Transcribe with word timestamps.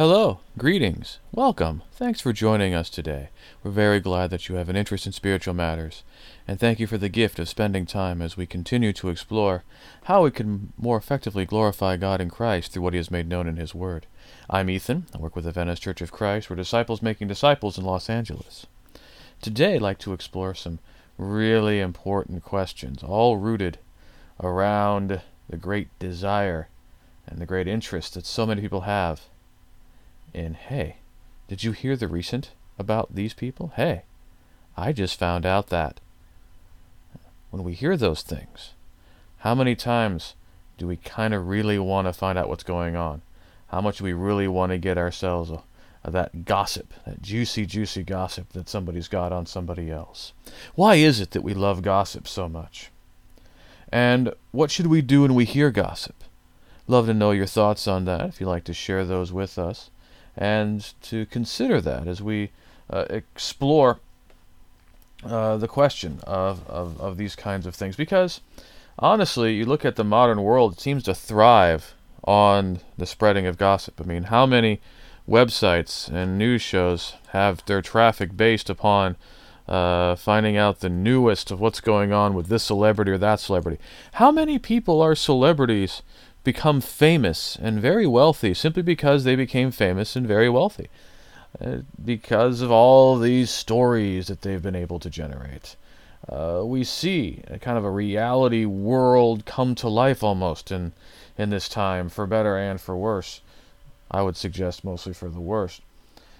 Hello, 0.00 0.40
greetings, 0.56 1.18
welcome. 1.30 1.82
Thanks 1.92 2.22
for 2.22 2.32
joining 2.32 2.72
us 2.72 2.88
today. 2.88 3.28
We're 3.62 3.70
very 3.70 4.00
glad 4.00 4.30
that 4.30 4.48
you 4.48 4.54
have 4.54 4.70
an 4.70 4.76
interest 4.76 5.04
in 5.04 5.12
spiritual 5.12 5.52
matters, 5.52 6.04
and 6.48 6.58
thank 6.58 6.80
you 6.80 6.86
for 6.86 6.96
the 6.96 7.10
gift 7.10 7.38
of 7.38 7.50
spending 7.50 7.84
time 7.84 8.22
as 8.22 8.34
we 8.34 8.46
continue 8.46 8.94
to 8.94 9.10
explore 9.10 9.62
how 10.04 10.24
we 10.24 10.30
can 10.30 10.72
more 10.78 10.96
effectively 10.96 11.44
glorify 11.44 11.98
God 11.98 12.22
in 12.22 12.30
Christ 12.30 12.72
through 12.72 12.80
what 12.80 12.94
He 12.94 12.96
has 12.96 13.10
made 13.10 13.28
known 13.28 13.46
in 13.46 13.56
His 13.56 13.74
Word. 13.74 14.06
I'm 14.48 14.70
Ethan. 14.70 15.04
I 15.14 15.18
work 15.18 15.36
with 15.36 15.44
the 15.44 15.52
Venice 15.52 15.80
Church 15.80 16.00
of 16.00 16.12
Christ. 16.12 16.48
We're 16.48 16.56
disciples 16.56 17.02
making 17.02 17.28
disciples 17.28 17.76
in 17.76 17.84
Los 17.84 18.08
Angeles. 18.08 18.66
Today, 19.42 19.74
I'd 19.74 19.82
like 19.82 19.98
to 19.98 20.14
explore 20.14 20.54
some 20.54 20.78
really 21.18 21.78
important 21.78 22.42
questions, 22.42 23.02
all 23.02 23.36
rooted 23.36 23.78
around 24.42 25.20
the 25.50 25.58
great 25.58 25.88
desire 25.98 26.68
and 27.26 27.38
the 27.38 27.44
great 27.44 27.68
interest 27.68 28.14
that 28.14 28.24
so 28.24 28.46
many 28.46 28.62
people 28.62 28.80
have 28.80 29.26
in, 30.34 30.54
hey, 30.54 30.96
did 31.48 31.64
you 31.64 31.72
hear 31.72 31.96
the 31.96 32.08
recent 32.08 32.50
about 32.78 33.14
these 33.14 33.34
people? 33.34 33.72
Hey, 33.76 34.02
I 34.76 34.92
just 34.92 35.18
found 35.18 35.44
out 35.44 35.68
that. 35.68 36.00
When 37.50 37.64
we 37.64 37.74
hear 37.74 37.96
those 37.96 38.22
things, 38.22 38.74
how 39.38 39.54
many 39.54 39.74
times 39.74 40.34
do 40.78 40.86
we 40.86 40.96
kind 40.96 41.34
of 41.34 41.48
really 41.48 41.78
want 41.78 42.06
to 42.06 42.12
find 42.12 42.38
out 42.38 42.48
what's 42.48 42.62
going 42.62 42.94
on? 42.94 43.22
How 43.68 43.80
much 43.80 43.98
do 43.98 44.04
we 44.04 44.12
really 44.12 44.46
want 44.46 44.70
to 44.70 44.78
get 44.78 44.96
ourselves 44.96 45.50
a, 45.50 45.62
a, 46.04 46.10
that 46.12 46.44
gossip, 46.44 46.94
that 47.04 47.20
juicy, 47.20 47.66
juicy 47.66 48.04
gossip 48.04 48.52
that 48.52 48.68
somebody's 48.68 49.08
got 49.08 49.32
on 49.32 49.46
somebody 49.46 49.90
else? 49.90 50.32
Why 50.74 50.94
is 50.94 51.20
it 51.20 51.32
that 51.32 51.42
we 51.42 51.54
love 51.54 51.82
gossip 51.82 52.28
so 52.28 52.48
much? 52.48 52.90
And 53.92 54.32
what 54.52 54.70
should 54.70 54.86
we 54.86 55.02
do 55.02 55.22
when 55.22 55.34
we 55.34 55.44
hear 55.44 55.70
gossip? 55.70 56.22
Love 56.86 57.06
to 57.06 57.14
know 57.14 57.32
your 57.32 57.46
thoughts 57.46 57.88
on 57.88 58.04
that 58.04 58.28
if 58.28 58.40
you'd 58.40 58.46
like 58.46 58.64
to 58.64 58.74
share 58.74 59.04
those 59.04 59.32
with 59.32 59.58
us 59.58 59.90
and 60.36 60.92
to 61.02 61.26
consider 61.26 61.80
that 61.80 62.06
as 62.06 62.22
we 62.22 62.50
uh, 62.88 63.04
explore 63.10 63.98
uh, 65.24 65.56
the 65.56 65.68
question 65.68 66.20
of, 66.24 66.66
of, 66.68 67.00
of 67.00 67.16
these 67.16 67.36
kinds 67.36 67.66
of 67.66 67.74
things. 67.74 67.96
Because 67.96 68.40
honestly, 68.98 69.54
you 69.54 69.66
look 69.66 69.84
at 69.84 69.96
the 69.96 70.04
modern 70.04 70.42
world, 70.42 70.74
it 70.74 70.80
seems 70.80 71.02
to 71.04 71.14
thrive 71.14 71.94
on 72.24 72.80
the 72.96 73.06
spreading 73.06 73.46
of 73.46 73.58
gossip. 73.58 74.00
I 74.00 74.04
mean, 74.04 74.24
how 74.24 74.46
many 74.46 74.80
websites 75.28 76.08
and 76.08 76.38
news 76.38 76.62
shows 76.62 77.14
have 77.28 77.64
their 77.66 77.82
traffic 77.82 78.36
based 78.36 78.68
upon 78.68 79.16
uh, 79.68 80.16
finding 80.16 80.56
out 80.56 80.80
the 80.80 80.88
newest 80.88 81.50
of 81.50 81.60
what's 81.60 81.80
going 81.80 82.12
on 82.12 82.34
with 82.34 82.48
this 82.48 82.64
celebrity 82.64 83.10
or 83.10 83.18
that 83.18 83.40
celebrity? 83.40 83.78
How 84.14 84.30
many 84.30 84.58
people 84.58 85.00
are 85.00 85.14
celebrities 85.14 86.02
become 86.44 86.80
famous 86.80 87.56
and 87.56 87.80
very 87.80 88.06
wealthy 88.06 88.54
simply 88.54 88.82
because 88.82 89.24
they 89.24 89.36
became 89.36 89.70
famous 89.70 90.16
and 90.16 90.26
very 90.26 90.48
wealthy. 90.48 90.88
Uh, 91.60 91.78
because 92.02 92.60
of 92.60 92.70
all 92.70 93.18
these 93.18 93.50
stories 93.50 94.28
that 94.28 94.42
they've 94.42 94.62
been 94.62 94.76
able 94.76 95.00
to 95.00 95.10
generate. 95.10 95.74
Uh, 96.28 96.62
we 96.64 96.84
see 96.84 97.42
a 97.48 97.58
kind 97.58 97.76
of 97.76 97.84
a 97.84 97.90
reality 97.90 98.64
world 98.64 99.44
come 99.44 99.74
to 99.74 99.88
life 99.88 100.22
almost 100.22 100.70
in, 100.70 100.92
in 101.36 101.50
this 101.50 101.68
time, 101.68 102.08
for 102.08 102.26
better 102.26 102.56
and 102.56 102.80
for 102.80 102.96
worse. 102.96 103.40
I 104.10 104.22
would 104.22 104.36
suggest 104.36 104.84
mostly 104.84 105.12
for 105.12 105.28
the 105.28 105.40
worst. 105.40 105.82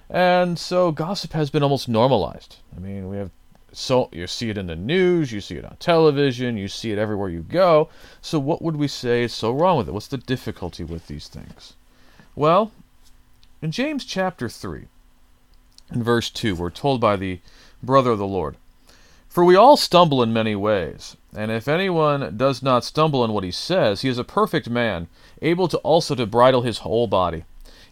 And 0.09 0.59
so 0.59 0.93
gossip 0.93 1.33
has 1.33 1.51
been 1.51 1.63
almost 1.63 1.89
normalized. 1.89 2.57
I 2.77 2.81
mean, 2.81 3.09
we 3.09 3.17
have 3.17 3.31
so 3.73 4.09
you 4.13 4.27
see 4.27 4.51
it 4.51 4.59
in 4.59 4.67
the 4.67 4.77
news, 4.77 5.33
you 5.33 5.41
see 5.41 5.57
it 5.57 5.65
on 5.65 5.77
television, 5.79 6.57
you 6.57 6.69
see 6.69 6.93
it 6.93 6.99
everywhere 6.99 7.29
you 7.29 7.41
go. 7.41 7.89
So 8.21 8.39
what 8.39 8.63
would 8.63 8.77
we 8.77 8.89
say 8.89 9.25
is 9.25 9.33
so 9.33 9.53
wrong 9.53 9.79
with 9.79 9.89
it? 9.89 9.93
What's 9.93 10.09
the 10.09 10.19
difficulty 10.19 10.85
with 10.85 11.07
these 11.07 11.29
things? 11.29 11.75
Well, 12.35 12.73
in 13.63 13.71
James 13.71 14.05
chapter 14.05 14.49
3, 14.49 14.87
in 15.93 16.03
verse 16.03 16.31
2, 16.31 16.55
we're 16.55 16.71
told 16.71 17.01
by 17.01 17.17
the 17.17 17.41
brother 17.83 18.13
of 18.13 18.19
the 18.19 18.27
Lord, 18.27 18.57
For 19.29 19.45
we 19.45 19.57
all 19.57 19.77
stumble 19.77 20.23
in 20.23 20.33
many 20.33 20.55
ways, 20.55 21.17
and 21.35 21.51
if 21.51 21.69
anyone 21.69 22.37
does 22.37 22.63
not 22.63 22.85
stumble 22.85 23.25
in 23.25 23.33
what 23.33 23.45
he 23.45 23.51
says, 23.51 24.01
he 24.01 24.09
is 24.09 24.19
a 24.19 24.25
perfect 24.25 24.69
man, 24.69 25.09
able 25.43 25.69
to 25.69 25.79
also 25.79 26.15
to 26.15 26.27
bridle 26.27 26.63
his 26.63 26.79
whole 26.79 27.07
body. 27.07 27.45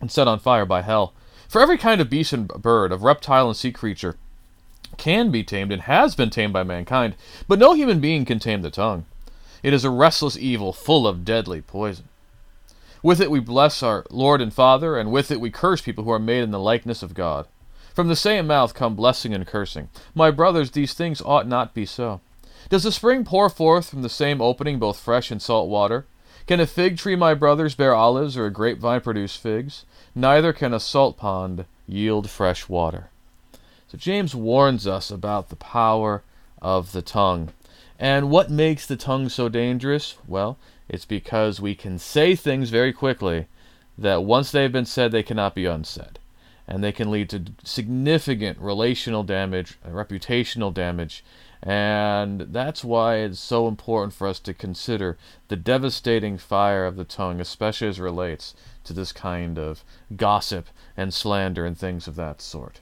and 0.00 0.10
set 0.10 0.28
on 0.28 0.38
fire 0.38 0.66
by 0.66 0.82
hell. 0.82 1.12
For 1.48 1.60
every 1.60 1.78
kind 1.78 2.00
of 2.00 2.10
beast 2.10 2.32
and 2.32 2.48
bird, 2.48 2.92
of 2.92 3.02
reptile 3.02 3.48
and 3.48 3.56
sea 3.56 3.72
creature, 3.72 4.16
can 4.96 5.30
be 5.30 5.44
tamed 5.44 5.72
and 5.72 5.82
has 5.82 6.14
been 6.14 6.30
tamed 6.30 6.52
by 6.52 6.62
mankind, 6.62 7.14
but 7.46 7.58
no 7.58 7.72
human 7.74 8.00
being 8.00 8.24
can 8.24 8.38
tame 8.38 8.62
the 8.62 8.70
tongue. 8.70 9.06
It 9.62 9.72
is 9.72 9.84
a 9.84 9.90
restless 9.90 10.36
evil 10.36 10.72
full 10.72 11.06
of 11.06 11.24
deadly 11.24 11.60
poison. 11.60 12.08
With 13.02 13.20
it 13.20 13.30
we 13.30 13.40
bless 13.40 13.82
our 13.82 14.04
Lord 14.10 14.40
and 14.40 14.52
Father, 14.52 14.96
and 14.96 15.12
with 15.12 15.30
it 15.30 15.40
we 15.40 15.50
curse 15.50 15.80
people 15.80 16.04
who 16.04 16.10
are 16.10 16.18
made 16.18 16.42
in 16.42 16.50
the 16.50 16.58
likeness 16.58 17.02
of 17.02 17.14
God. 17.14 17.46
From 17.94 18.08
the 18.08 18.16
same 18.16 18.46
mouth 18.46 18.74
come 18.74 18.94
blessing 18.94 19.34
and 19.34 19.46
cursing. 19.46 19.88
My 20.14 20.30
brothers, 20.30 20.70
these 20.70 20.94
things 20.94 21.22
ought 21.22 21.48
not 21.48 21.74
be 21.74 21.86
so. 21.86 22.20
Does 22.68 22.82
the 22.82 22.92
spring 22.92 23.24
pour 23.24 23.48
forth 23.48 23.88
from 23.88 24.02
the 24.02 24.08
same 24.08 24.40
opening 24.40 24.78
both 24.78 24.98
fresh 24.98 25.30
and 25.30 25.40
salt 25.40 25.68
water? 25.68 26.06
Can 26.48 26.60
a 26.60 26.66
fig 26.66 26.96
tree, 26.96 27.14
my 27.14 27.34
brothers, 27.34 27.74
bear 27.74 27.94
olives, 27.94 28.34
or 28.34 28.46
a 28.46 28.50
grapevine 28.50 29.02
produce 29.02 29.36
figs? 29.36 29.84
Neither 30.14 30.54
can 30.54 30.72
a 30.72 30.80
salt 30.80 31.18
pond 31.18 31.66
yield 31.86 32.30
fresh 32.30 32.70
water. 32.70 33.10
So 33.88 33.98
James 33.98 34.34
warns 34.34 34.86
us 34.86 35.10
about 35.10 35.50
the 35.50 35.56
power 35.56 36.22
of 36.62 36.92
the 36.92 37.02
tongue. 37.02 37.50
And 37.98 38.30
what 38.30 38.50
makes 38.50 38.86
the 38.86 38.96
tongue 38.96 39.28
so 39.28 39.50
dangerous? 39.50 40.16
Well, 40.26 40.56
it's 40.88 41.04
because 41.04 41.60
we 41.60 41.74
can 41.74 41.98
say 41.98 42.34
things 42.34 42.70
very 42.70 42.94
quickly 42.94 43.46
that 43.98 44.24
once 44.24 44.50
they've 44.50 44.72
been 44.72 44.86
said, 44.86 45.12
they 45.12 45.22
cannot 45.22 45.54
be 45.54 45.66
unsaid. 45.66 46.18
And 46.68 46.84
they 46.84 46.92
can 46.92 47.10
lead 47.10 47.30
to 47.30 47.44
significant 47.64 48.58
relational 48.58 49.24
damage, 49.24 49.78
uh, 49.84 49.88
reputational 49.88 50.72
damage, 50.72 51.24
and 51.62 52.42
that's 52.52 52.84
why 52.84 53.16
it's 53.16 53.40
so 53.40 53.66
important 53.66 54.12
for 54.12 54.28
us 54.28 54.38
to 54.40 54.54
consider 54.54 55.18
the 55.48 55.56
devastating 55.56 56.38
fire 56.38 56.86
of 56.86 56.96
the 56.96 57.04
tongue, 57.04 57.40
especially 57.40 57.88
as 57.88 57.98
relates 57.98 58.54
to 58.84 58.92
this 58.92 59.12
kind 59.12 59.58
of 59.58 59.82
gossip 60.14 60.68
and 60.96 61.12
slander 61.12 61.66
and 61.66 61.76
things 61.76 62.06
of 62.06 62.14
that 62.16 62.40
sort. 62.40 62.80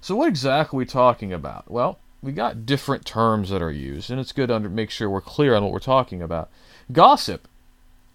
So, 0.00 0.16
what 0.16 0.28
exactly 0.28 0.76
are 0.76 0.80
we 0.80 0.86
talking 0.86 1.32
about? 1.32 1.70
Well, 1.70 2.00
we 2.22 2.32
got 2.32 2.66
different 2.66 3.04
terms 3.06 3.50
that 3.50 3.62
are 3.62 3.70
used, 3.70 4.10
and 4.10 4.20
it's 4.20 4.32
good 4.32 4.48
to 4.48 4.60
make 4.60 4.90
sure 4.90 5.08
we're 5.08 5.20
clear 5.20 5.54
on 5.54 5.62
what 5.62 5.72
we're 5.72 5.78
talking 5.78 6.22
about. 6.22 6.50
Gossip, 6.90 7.48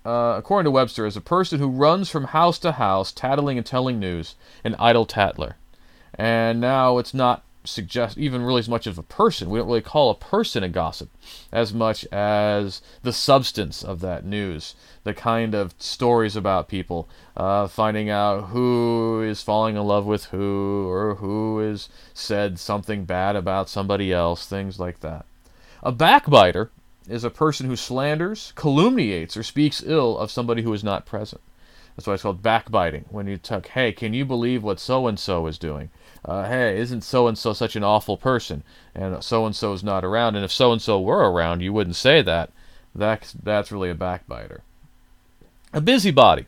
uh, 0.08 0.38
according 0.38 0.64
to 0.64 0.72
Webster, 0.72 1.06
is 1.06 1.18
a 1.18 1.22
person 1.22 1.60
who 1.60 1.68
runs 1.68 2.10
from 2.10 2.26
house 2.26 2.58
to 2.60 2.72
house, 2.72 3.12
tattling 3.12 3.58
and 3.58 3.66
telling 3.66 4.00
news, 4.00 4.36
an 4.64 4.74
idle 4.80 5.06
tattler. 5.06 5.58
And 6.14 6.62
now 6.62 6.98
it's 6.98 7.14
not 7.14 7.44
suggest 7.66 8.18
even 8.18 8.42
really 8.42 8.60
as 8.60 8.70
much 8.70 8.88
of 8.88 8.98
a 8.98 9.04
person. 9.04 9.50
We 9.50 9.60
don't 9.60 9.68
really 9.68 9.82
call 9.82 10.10
a 10.10 10.16
person 10.16 10.64
a 10.64 10.70
gossip 10.70 11.10
as 11.52 11.74
much 11.74 12.06
as 12.06 12.82
the 13.04 13.12
substance 13.12 13.84
of 13.84 14.00
that 14.00 14.24
news, 14.24 14.76
the 15.04 15.14
kind 15.14 15.54
of 15.54 15.76
stories 15.78 16.38
about 16.38 16.70
people, 16.70 17.10
uh, 17.36 17.68
finding 17.68 18.10
out 18.10 18.46
who 18.46 19.22
is 19.22 19.44
falling 19.44 19.76
in 19.76 19.84
love 19.84 20.06
with 20.06 20.28
who 20.28 20.88
or 20.90 21.16
who 21.16 21.60
has 21.60 21.90
said 22.14 22.60
something 22.60 23.04
bad 23.04 23.36
about 23.36 23.68
somebody 23.68 24.14
else, 24.14 24.46
things 24.46 24.80
like 24.80 25.02
that. 25.02 25.26
A 25.84 25.92
backbiter 25.92 26.72
is 27.10 27.24
a 27.24 27.30
person 27.30 27.68
who 27.68 27.76
slanders, 27.76 28.54
calumniates, 28.56 29.38
or 29.38 29.44
speaks 29.44 29.84
ill 29.86 30.18
of 30.18 30.32
somebody 30.32 30.62
who 30.62 30.74
is 30.74 30.84
not 30.84 31.06
present. 31.06 31.42
That's 31.96 32.08
why 32.08 32.14
it's 32.14 32.24
called 32.24 32.44
backbiting. 32.44 33.06
When 33.10 33.28
you 33.28 33.38
talk, 33.38 33.68
hey, 33.70 33.92
can 33.92 34.14
you 34.14 34.26
believe 34.26 34.64
what 34.64 34.80
so 34.80 35.08
and 35.08 35.20
so 35.20 35.48
is 35.48 35.58
doing? 35.58 35.90
uh, 36.28 36.46
hey, 36.46 36.78
isn't 36.78 37.02
so 37.02 37.28
and 37.28 37.38
so 37.38 37.54
such 37.54 37.76
an 37.76 37.84
awful 37.84 38.18
person? 38.18 38.64
And 38.94 39.24
so 39.24 39.46
and 39.46 39.56
so 39.56 39.74
is 39.74 39.84
not 39.84 40.04
around. 40.04 40.36
And 40.36 40.44
if 40.44 40.52
so 40.52 40.74
and 40.74 40.82
so 40.82 41.00
were 41.00 41.32
around, 41.32 41.62
you 41.62 41.72
wouldn't 41.72 41.96
say 41.96 42.22
that. 42.22 42.52
That's, 42.94 43.32
that's 43.32 43.72
really 43.72 43.90
a 43.90 43.96
backbiter. 43.96 44.62
A 45.74 45.80
busybody. 45.80 46.48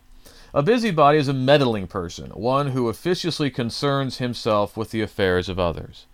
A 0.52 0.62
busybody 0.62 1.18
is 1.18 1.28
a 1.28 1.32
meddling 1.32 1.86
person, 1.86 2.30
one 2.30 2.68
who 2.68 2.88
officiously 2.88 3.50
concerns 3.50 4.18
himself 4.18 4.76
with 4.76 4.90
the 4.90 5.00
affairs 5.00 5.48
of 5.48 5.58
others. 5.58 6.06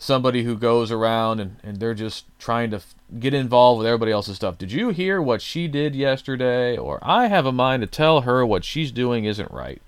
Somebody 0.00 0.42
who 0.42 0.56
goes 0.56 0.90
around 0.90 1.38
and, 1.38 1.58
and 1.62 1.76
they're 1.78 1.94
just 1.94 2.24
trying 2.40 2.70
to 2.70 2.78
f- 2.78 2.96
get 3.20 3.34
involved 3.34 3.78
with 3.78 3.86
everybody 3.86 4.10
else's 4.10 4.34
stuff. 4.34 4.58
Did 4.58 4.72
you 4.72 4.88
hear 4.88 5.22
what 5.22 5.42
she 5.42 5.68
did 5.68 5.94
yesterday? 5.94 6.76
Or 6.76 6.98
I 7.02 7.28
have 7.28 7.46
a 7.46 7.52
mind 7.52 7.82
to 7.82 7.86
tell 7.86 8.22
her 8.22 8.44
what 8.44 8.64
she's 8.64 8.90
doing 8.90 9.24
isn't 9.24 9.52
right 9.52 9.80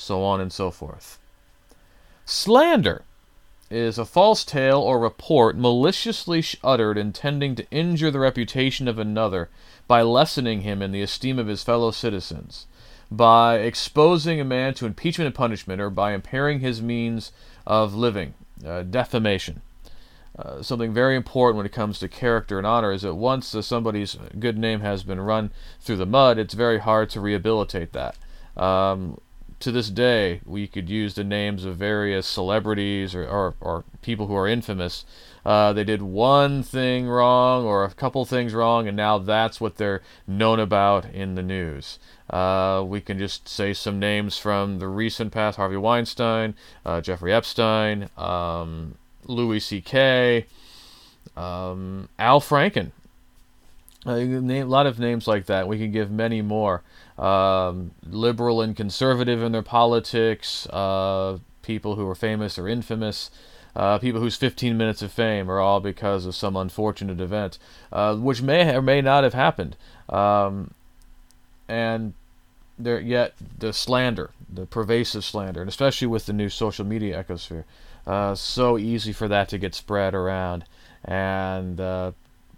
so 0.00 0.22
on 0.22 0.40
and 0.40 0.52
so 0.52 0.70
forth. 0.70 1.18
Slander 2.24 3.02
is 3.70 3.98
a 3.98 4.04
false 4.04 4.44
tale 4.44 4.80
or 4.80 4.98
report 4.98 5.56
maliciously 5.56 6.44
uttered 6.64 6.98
intending 6.98 7.54
to 7.54 7.70
injure 7.70 8.10
the 8.10 8.18
reputation 8.18 8.88
of 8.88 8.98
another 8.98 9.48
by 9.86 10.02
lessening 10.02 10.62
him 10.62 10.82
in 10.82 10.90
the 10.90 11.02
esteem 11.02 11.38
of 11.38 11.46
his 11.46 11.62
fellow 11.62 11.90
citizens, 11.90 12.66
by 13.10 13.58
exposing 13.58 14.40
a 14.40 14.44
man 14.44 14.74
to 14.74 14.86
impeachment 14.86 15.26
and 15.26 15.34
punishment, 15.34 15.80
or 15.80 15.90
by 15.90 16.12
impairing 16.12 16.60
his 16.60 16.82
means 16.82 17.32
of 17.66 17.94
living. 17.94 18.34
Uh, 18.64 18.82
defamation. 18.82 19.62
Uh, 20.38 20.62
something 20.62 20.94
very 20.94 21.16
important 21.16 21.56
when 21.56 21.66
it 21.66 21.72
comes 21.72 21.98
to 21.98 22.08
character 22.08 22.58
and 22.58 22.66
honor 22.66 22.92
is 22.92 23.02
that 23.02 23.14
once 23.14 23.54
uh, 23.54 23.60
somebody's 23.60 24.16
good 24.38 24.56
name 24.56 24.80
has 24.80 25.02
been 25.02 25.20
run 25.20 25.50
through 25.80 25.96
the 25.96 26.06
mud, 26.06 26.38
it's 26.38 26.54
very 26.54 26.78
hard 26.78 27.10
to 27.10 27.20
rehabilitate 27.20 27.92
that. 27.92 28.16
Um, 28.56 29.20
to 29.60 29.70
this 29.70 29.90
day, 29.90 30.40
we 30.46 30.66
could 30.66 30.88
use 30.88 31.14
the 31.14 31.24
names 31.24 31.64
of 31.64 31.76
various 31.76 32.26
celebrities 32.26 33.14
or, 33.14 33.26
or, 33.26 33.54
or 33.60 33.84
people 34.00 34.26
who 34.26 34.34
are 34.34 34.48
infamous. 34.48 35.04
Uh, 35.44 35.72
they 35.72 35.84
did 35.84 36.00
one 36.00 36.62
thing 36.62 37.06
wrong 37.06 37.64
or 37.64 37.84
a 37.84 37.90
couple 37.90 38.24
things 38.24 38.54
wrong, 38.54 38.88
and 38.88 38.96
now 38.96 39.18
that's 39.18 39.60
what 39.60 39.76
they're 39.76 40.00
known 40.26 40.58
about 40.58 41.04
in 41.06 41.34
the 41.34 41.42
news. 41.42 41.98
Uh, 42.30 42.84
we 42.86 43.00
can 43.00 43.18
just 43.18 43.48
say 43.48 43.72
some 43.72 43.98
names 43.98 44.38
from 44.38 44.78
the 44.78 44.86
recent 44.86 45.32
past 45.32 45.56
Harvey 45.56 45.76
Weinstein, 45.76 46.54
uh, 46.86 47.00
Jeffrey 47.00 47.32
Epstein, 47.32 48.08
um, 48.16 48.94
Louis 49.24 49.60
C.K., 49.60 50.46
um, 51.36 52.08
Al 52.18 52.40
Franken. 52.40 52.92
Uh, 54.06 54.14
a 54.14 54.62
lot 54.64 54.86
of 54.86 54.98
names 54.98 55.26
like 55.26 55.46
that. 55.46 55.68
We 55.68 55.76
can 55.78 55.90
give 55.90 56.10
many 56.10 56.40
more 56.40 56.82
um, 57.18 57.90
liberal 58.02 58.62
and 58.62 58.74
conservative 58.74 59.42
in 59.42 59.52
their 59.52 59.62
politics, 59.62 60.66
uh, 60.68 61.38
people 61.62 61.96
who 61.96 62.08
are 62.08 62.14
famous 62.14 62.58
or 62.58 62.66
infamous, 62.66 63.30
uh, 63.76 63.98
people 63.98 64.20
whose 64.20 64.36
15 64.36 64.76
minutes 64.76 65.02
of 65.02 65.12
fame 65.12 65.50
are 65.50 65.60
all 65.60 65.80
because 65.80 66.24
of 66.26 66.34
some 66.34 66.56
unfortunate 66.56 67.20
event, 67.20 67.58
uh, 67.92 68.14
which 68.16 68.40
may 68.40 68.74
or 68.74 68.82
may 68.82 69.00
not 69.00 69.22
have 69.22 69.34
happened. 69.34 69.76
Um, 70.08 70.72
and 71.68 72.14
there, 72.84 73.00
yet 73.00 73.34
the 73.58 73.72
slander, 73.72 74.30
the 74.52 74.66
pervasive 74.66 75.24
slander, 75.24 75.60
and 75.60 75.68
especially 75.68 76.06
with 76.06 76.26
the 76.26 76.32
new 76.32 76.48
social 76.48 76.84
media 76.84 77.22
ecosphere, 77.22 77.64
uh, 78.06 78.34
so 78.34 78.78
easy 78.78 79.12
for 79.12 79.28
that 79.28 79.48
to 79.50 79.58
get 79.58 79.74
spread 79.74 80.14
around, 80.14 80.64
and 81.04 81.80
uh, 81.80 82.12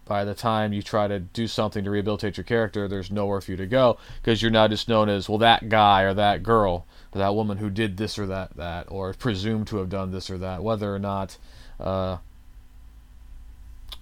by 0.05 0.25
the 0.25 0.35
time 0.35 0.73
you 0.73 0.83
try 0.83 1.07
to 1.09 1.21
do 1.21 1.47
something 1.47 1.85
to 1.85 1.91
rehabilitate 1.91 2.37
your 2.37 2.45
character, 2.45 2.89
there's 2.89 3.11
nowhere 3.11 3.41
for 3.41 3.53
you 3.53 3.57
to 3.57 3.67
go 3.67 3.99
because 4.21 4.43
you're 4.43 4.51
now 4.51 4.69
just 4.69 4.89
known 4.89 5.09
as, 5.09 5.29
well, 5.29 5.39
that 5.39 5.69
guy 5.69 6.03
or 6.03 6.13
that 6.15 6.43
girl 6.43 6.87
or 7.13 7.19
that 7.19 7.35
woman 7.35 7.59
who 7.59 7.71
did 7.71 7.97
this 7.97 8.19
or 8.19 8.27
that, 8.27 8.57
that, 8.57 8.87
or 8.91 9.15
presumed 9.15 9.67
to 9.69 9.77
have 9.77 9.89
done 9.89 10.11
this 10.11 10.29
or 10.29 10.39
that, 10.39 10.63
whether 10.63 10.95
or 10.95 10.99
not 10.99 11.39
uh, 11.79 12.17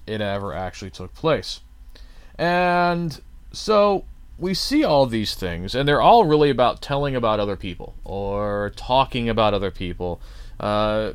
it 0.06 0.20
ever 0.20 0.54
actually 0.54 0.90
took 0.90 1.14
place. 1.14 1.60
And 2.38 3.20
so 3.52 4.04
we 4.40 4.54
see 4.54 4.82
all 4.82 5.06
these 5.06 5.34
things, 5.34 5.74
and 5.74 5.86
they're 5.86 6.00
all 6.00 6.24
really 6.24 6.50
about 6.50 6.80
telling 6.80 7.14
about 7.14 7.38
other 7.38 7.56
people 7.56 7.94
or 8.04 8.72
talking 8.74 9.28
about 9.28 9.52
other 9.52 9.70
people, 9.70 10.20
uh, 10.58 11.12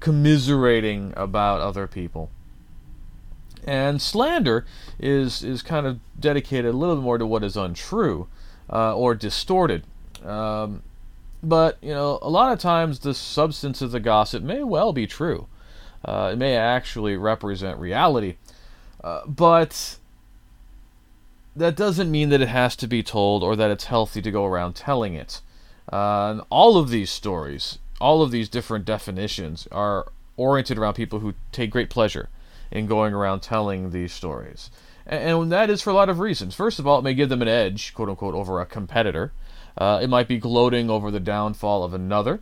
commiserating 0.00 1.14
about 1.16 1.60
other 1.60 1.86
people. 1.86 2.30
And 3.64 4.02
slander 4.02 4.66
is 4.98 5.42
is 5.42 5.62
kind 5.62 5.86
of 5.86 6.00
dedicated 6.18 6.74
a 6.74 6.76
little 6.76 7.00
more 7.00 7.18
to 7.18 7.26
what 7.26 7.44
is 7.44 7.56
untrue 7.56 8.28
uh, 8.70 8.94
or 8.96 9.14
distorted. 9.14 9.84
Um, 10.24 10.82
but 11.42 11.78
you 11.80 11.94
know, 11.94 12.18
a 12.22 12.28
lot 12.28 12.52
of 12.52 12.58
times 12.58 13.00
the 13.00 13.14
substance 13.14 13.80
of 13.80 13.92
the 13.92 14.00
gossip 14.00 14.42
may 14.42 14.62
well 14.62 14.92
be 14.92 15.06
true. 15.06 15.46
Uh, 16.04 16.30
it 16.32 16.36
may 16.36 16.56
actually 16.56 17.16
represent 17.16 17.78
reality, 17.78 18.36
uh, 19.02 19.22
but 19.26 19.98
that 21.56 21.74
doesn't 21.74 22.10
mean 22.10 22.28
that 22.28 22.42
it 22.42 22.48
has 22.48 22.76
to 22.76 22.86
be 22.86 23.02
told 23.02 23.42
or 23.42 23.56
that 23.56 23.70
it's 23.70 23.84
healthy 23.84 24.20
to 24.22 24.30
go 24.30 24.44
around 24.44 24.74
telling 24.74 25.14
it. 25.14 25.40
Uh, 25.90 26.40
all 26.50 26.76
of 26.76 26.90
these 26.90 27.10
stories, 27.10 27.78
all 28.00 28.22
of 28.22 28.30
these 28.30 28.48
different 28.48 28.84
definitions, 28.84 29.66
are 29.72 30.06
oriented 30.36 30.76
around 30.76 30.94
people 30.94 31.20
who 31.20 31.34
take 31.52 31.70
great 31.70 31.88
pleasure 31.88 32.28
in 32.70 32.86
going 32.86 33.14
around 33.14 33.40
telling 33.40 33.90
these 33.90 34.12
stories. 34.12 34.70
And, 35.06 35.52
that 35.52 35.70
is 35.70 35.82
for 35.82 35.90
a 35.90 35.94
lot 35.94 36.08
of 36.08 36.18
reasons. 36.18 36.54
First 36.54 36.78
of 36.78 36.86
all, 36.86 36.98
it 36.98 37.02
may 37.02 37.14
give 37.14 37.28
them 37.28 37.42
an 37.42 37.48
edge, 37.48 37.94
quote 37.94 38.08
unquote, 38.08 38.34
over 38.34 38.60
a 38.60 38.66
competitor. 38.66 39.32
Uh, 39.78 40.00
it 40.02 40.08
might 40.08 40.26
be 40.26 40.38
gloating 40.38 40.90
over 40.90 41.10
the 41.10 41.20
downfall 41.20 41.84
of 41.84 41.94
another. 41.94 42.40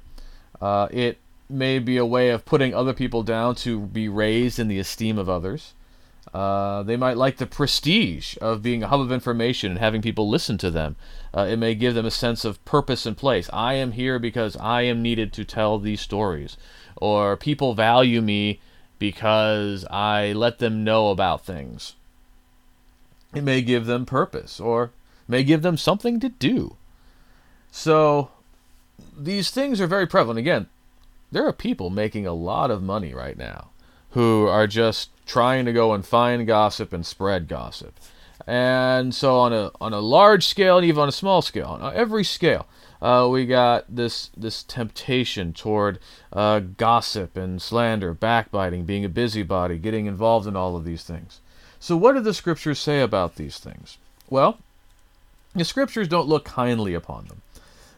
Uh, 0.60 0.88
it 0.90 1.18
may 1.48 1.78
be 1.78 1.98
a 1.98 2.06
way 2.06 2.30
of 2.30 2.46
putting 2.46 2.74
other 2.74 2.94
people 2.94 3.22
down 3.22 3.54
to 3.54 3.80
be 3.80 4.08
raised 4.08 4.58
in 4.58 4.68
the 4.68 4.78
esteem 4.78 5.18
of 5.18 5.28
others. 5.28 5.74
Uh, 6.32 6.82
they 6.82 6.96
might 6.96 7.16
like 7.16 7.36
the 7.36 7.46
prestige 7.46 8.36
of 8.40 8.62
being 8.62 8.82
a 8.82 8.88
hub 8.88 9.00
of 9.00 9.12
information 9.12 9.72
and 9.72 9.80
having 9.80 10.02
people 10.02 10.28
listen 10.28 10.56
to 10.58 10.70
them. 10.70 10.96
Uh, 11.36 11.46
it 11.50 11.58
may 11.58 11.74
give 11.74 11.94
them 11.94 12.06
a 12.06 12.10
sense 12.10 12.44
of 12.44 12.64
purpose 12.64 13.06
and 13.06 13.16
place. 13.16 13.50
I 13.52 13.74
am 13.74 13.92
here 13.92 14.18
because 14.18 14.56
I 14.56 14.82
am 14.82 15.02
needed 15.02 15.32
to 15.34 15.44
tell 15.44 15.78
these 15.78 16.00
stories. 16.00 16.56
Or 16.96 17.36
people 17.36 17.74
value 17.74 18.22
me 18.22 18.60
because 18.98 19.84
I 19.90 20.32
let 20.32 20.58
them 20.58 20.82
know 20.82 21.10
about 21.10 21.44
things. 21.44 21.94
It 23.34 23.42
may 23.42 23.62
give 23.62 23.86
them 23.86 24.06
purpose 24.06 24.60
or 24.60 24.92
may 25.28 25.44
give 25.44 25.62
them 25.62 25.76
something 25.76 26.20
to 26.20 26.28
do. 26.28 26.76
So 27.70 28.30
these 29.16 29.50
things 29.50 29.80
are 29.80 29.86
very 29.86 30.06
prevalent. 30.06 30.38
Again, 30.38 30.68
there 31.32 31.46
are 31.46 31.52
people 31.52 31.90
making 31.90 32.26
a 32.26 32.32
lot 32.32 32.70
of 32.70 32.82
money 32.82 33.12
right 33.12 33.36
now 33.36 33.70
who 34.14 34.46
are 34.46 34.66
just 34.66 35.10
trying 35.26 35.64
to 35.64 35.72
go 35.72 35.92
and 35.92 36.06
find 36.06 36.46
gossip 36.46 36.92
and 36.92 37.04
spread 37.04 37.48
gossip. 37.48 37.94
And 38.46 39.14
so 39.14 39.38
on 39.38 39.52
a 39.52 39.70
on 39.80 39.92
a 39.92 40.00
large 40.00 40.46
scale 40.46 40.78
and 40.78 40.86
even 40.86 41.02
on 41.02 41.08
a 41.08 41.12
small 41.12 41.42
scale, 41.42 41.78
on 41.80 41.94
every 41.94 42.24
scale, 42.24 42.66
uh, 43.00 43.28
we 43.30 43.46
got 43.46 43.84
this 43.88 44.30
this 44.36 44.62
temptation 44.62 45.52
toward 45.52 45.98
uh, 46.32 46.60
gossip 46.60 47.36
and 47.36 47.60
slander, 47.60 48.14
backbiting, 48.14 48.84
being 48.84 49.04
a 49.04 49.08
busybody, 49.08 49.78
getting 49.78 50.06
involved 50.06 50.46
in 50.46 50.56
all 50.56 50.76
of 50.76 50.84
these 50.84 51.04
things. 51.04 51.40
So, 51.80 51.96
what 51.96 52.14
do 52.14 52.20
the 52.20 52.34
scriptures 52.34 52.78
say 52.78 53.00
about 53.00 53.36
these 53.36 53.58
things? 53.58 53.98
Well, 54.30 54.58
the 55.54 55.64
scriptures 55.64 56.08
don't 56.08 56.28
look 56.28 56.44
kindly 56.44 56.94
upon 56.94 57.26
them. 57.26 57.42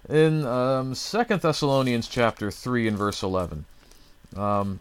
In 0.09 0.47
um, 0.47 0.95
2 0.95 1.25
Thessalonians 1.37 2.09
chapter 2.09 2.51
3 2.51 2.89
and 2.89 2.99
verse 2.99 3.23
11, 3.23 3.65
um, 4.37 4.81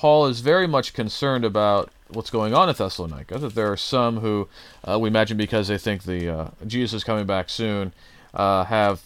Paul 0.00 0.28
is 0.28 0.40
very 0.40 0.66
much 0.66 0.94
concerned 0.94 1.44
about 1.44 1.90
what's 2.08 2.30
going 2.30 2.54
on 2.54 2.70
in 2.70 2.74
Thessalonica. 2.74 3.36
That 3.36 3.54
there 3.54 3.70
are 3.70 3.76
some 3.76 4.20
who, 4.20 4.48
uh, 4.82 4.98
we 4.98 5.08
imagine 5.08 5.36
because 5.36 5.68
they 5.68 5.76
think 5.76 6.04
the 6.04 6.26
uh, 6.26 6.48
Jesus 6.66 6.94
is 6.94 7.04
coming 7.04 7.26
back 7.26 7.50
soon, 7.50 7.92
uh, 8.32 8.64
have 8.64 9.02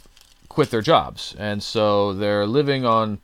quit 0.49 0.71
their 0.71 0.83
jobs, 0.83 1.35
and 1.37 1.65
so 1.65 2.13
they're 2.13 2.47
living 2.47 2.85
on 2.85 3.19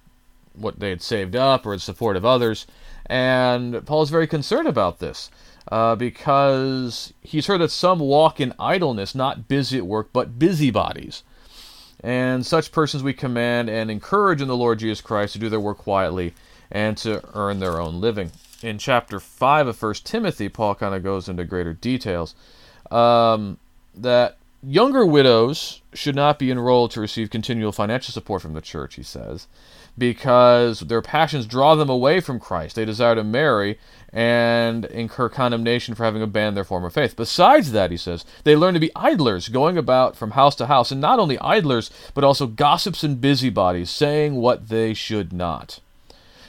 what 0.54 0.80
they 0.80 0.90
had 0.90 1.00
saved 1.00 1.36
up 1.36 1.64
or 1.64 1.72
in 1.72 1.78
support 1.78 2.16
of 2.16 2.24
others. 2.24 2.66
And 3.06 3.86
Paul 3.86 4.02
is 4.02 4.10
very 4.10 4.26
concerned 4.26 4.66
about 4.66 4.98
this 4.98 5.30
uh, 5.70 5.94
because 5.94 7.12
he's 7.22 7.46
heard 7.46 7.60
that 7.60 7.70
some 7.70 8.00
walk 8.00 8.40
in 8.40 8.52
idleness, 8.58 9.14
not 9.14 9.46
busy 9.46 9.78
at 9.78 9.86
work, 9.86 10.08
but 10.12 10.40
busybodies. 10.40 11.22
And 12.02 12.44
such 12.44 12.72
persons 12.72 13.04
we 13.04 13.12
command 13.12 13.70
and 13.70 13.92
encourage 13.92 14.42
in 14.42 14.48
the 14.48 14.56
Lord 14.56 14.80
Jesus 14.80 15.00
Christ 15.00 15.34
to 15.34 15.38
do 15.38 15.48
their 15.48 15.60
work 15.60 15.78
quietly 15.78 16.34
and 16.70 16.96
to 16.98 17.22
earn 17.34 17.58
their 17.58 17.80
own 17.80 18.00
living. 18.00 18.32
In 18.62 18.78
chapter 18.78 19.18
5 19.20 19.68
of 19.68 19.82
1 19.82 19.94
Timothy, 20.04 20.48
Paul 20.48 20.74
kind 20.74 20.94
of 20.94 21.02
goes 21.02 21.28
into 21.28 21.44
greater 21.44 21.72
details 21.72 22.34
um, 22.90 23.58
that 23.94 24.36
Younger 24.62 25.06
widows 25.06 25.80
should 25.94 26.14
not 26.14 26.38
be 26.38 26.50
enrolled 26.50 26.90
to 26.90 27.00
receive 27.00 27.30
continual 27.30 27.72
financial 27.72 28.12
support 28.12 28.42
from 28.42 28.52
the 28.52 28.60
church, 28.60 28.96
he 28.96 29.02
says, 29.02 29.46
because 29.96 30.80
their 30.80 31.00
passions 31.00 31.46
draw 31.46 31.74
them 31.74 31.88
away 31.88 32.20
from 32.20 32.38
Christ. 32.38 32.76
They 32.76 32.84
desire 32.84 33.14
to 33.14 33.24
marry 33.24 33.78
and 34.12 34.84
incur 34.84 35.30
condemnation 35.30 35.94
for 35.94 36.04
having 36.04 36.20
abandoned 36.20 36.58
their 36.58 36.64
former 36.64 36.90
faith. 36.90 37.16
Besides 37.16 37.72
that, 37.72 37.90
he 37.90 37.96
says, 37.96 38.26
they 38.44 38.54
learn 38.54 38.74
to 38.74 38.80
be 38.80 38.92
idlers, 38.94 39.48
going 39.48 39.78
about 39.78 40.14
from 40.14 40.32
house 40.32 40.56
to 40.56 40.66
house, 40.66 40.90
and 40.90 41.00
not 41.00 41.18
only 41.18 41.38
idlers, 41.38 41.90
but 42.12 42.22
also 42.22 42.46
gossips 42.46 43.02
and 43.02 43.18
busybodies, 43.18 43.88
saying 43.88 44.34
what 44.34 44.68
they 44.68 44.92
should 44.92 45.32
not. 45.32 45.80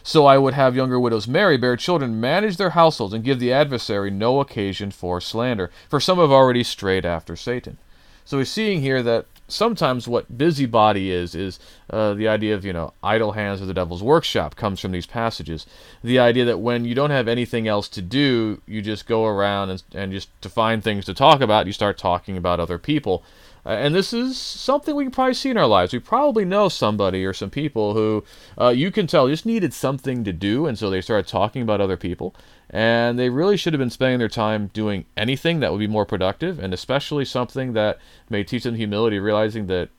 So 0.04 0.26
I 0.26 0.38
would 0.38 0.54
have 0.54 0.76
younger 0.76 1.00
widows 1.00 1.28
marry, 1.28 1.58
bear 1.58 1.76
children, 1.76 2.20
manage 2.20 2.58
their 2.58 2.72
households, 2.72 3.14
and 3.14 3.24
give 3.24 3.40
the 3.40 3.54
adversary 3.54 4.12
no 4.12 4.40
occasion 4.40 4.92
for 4.92 5.22
slander, 5.22 5.70
for 5.90 6.00
some 6.00 6.18
have 6.18 6.32
already 6.32 6.64
strayed 6.64 7.06
after 7.06 7.36
Satan. 7.36 7.78
So 8.26 8.38
we're 8.38 8.46
seeing 8.46 8.82
here 8.82 9.04
that 9.04 9.26
sometimes 9.52 10.08
what 10.08 10.38
busybody 10.38 11.12
is 11.12 11.36
is 11.36 11.60
uh, 11.90 12.14
the 12.14 12.28
idea 12.28 12.56
of 12.56 12.64
you 12.64 12.72
know 12.72 12.94
idle 13.04 13.34
hands 13.34 13.62
or 13.62 13.66
the 13.66 13.74
devil's 13.74 14.02
workshop 14.02 14.56
comes 14.56 14.80
from 14.80 14.92
these 14.92 15.06
passages 15.06 15.66
the 16.04 16.18
idea 16.18 16.46
that 16.46 16.60
when 16.60 16.86
you 16.86 16.96
don't 16.96 17.10
have 17.10 17.28
anything 17.28 17.68
else 17.68 17.90
to 17.90 18.02
do 18.02 18.62
you 18.66 18.82
just 18.82 19.06
go 19.06 19.26
around 19.26 19.70
and, 19.70 19.84
and 19.94 20.12
just 20.14 20.30
to 20.42 20.48
find 20.48 20.84
things 20.84 21.04
to 21.04 21.14
talk 21.14 21.42
about 21.42 21.68
you 21.68 21.74
start 21.74 21.98
talking 21.98 22.38
about 22.38 22.60
other 22.60 22.78
people 22.78 23.24
Uh, 23.66 23.70
and 23.70 23.94
this 23.94 24.14
is 24.14 24.38
something 24.38 24.96
we 24.96 25.04
can 25.04 25.12
probably 25.12 25.34
see 25.34 25.50
in 25.50 25.58
our 25.58 25.68
lives. 25.68 25.94
We 25.94 26.00
probably 26.00 26.46
know 26.46 26.70
somebody 26.70 27.26
or 27.26 27.34
some 27.34 27.50
people 27.50 27.94
who 27.94 28.24
uh, 28.60 28.70
you 28.70 28.92
can 28.92 29.08
tell 29.08 29.28
just 29.28 29.46
needed 29.46 29.74
something 29.74 30.24
to 30.24 30.34
do, 30.34 30.66
and 30.66 30.78
so 30.78 30.90
they 30.90 31.02
started 31.02 31.28
talking 31.28 31.62
about 31.62 31.82
other 31.82 31.98
people. 31.98 32.36
And 32.70 33.20
they 33.20 33.30
really 33.30 33.58
should 33.58 33.74
have 33.74 33.80
been 33.80 33.90
spending 33.90 34.20
their 34.20 34.30
time 34.30 34.72
doing 34.74 35.06
anything 35.18 35.60
that 35.60 35.72
would 35.72 35.80
be 35.80 35.88
more 35.88 36.06
productive, 36.06 36.58
and 36.58 36.74
especially 36.74 37.26
something 37.26 37.74
that 37.74 38.00
may 38.30 38.44
teach 38.44 38.64
them 38.64 38.76
humility, 38.76 39.20
realizing 39.20 39.68
that 39.68 39.90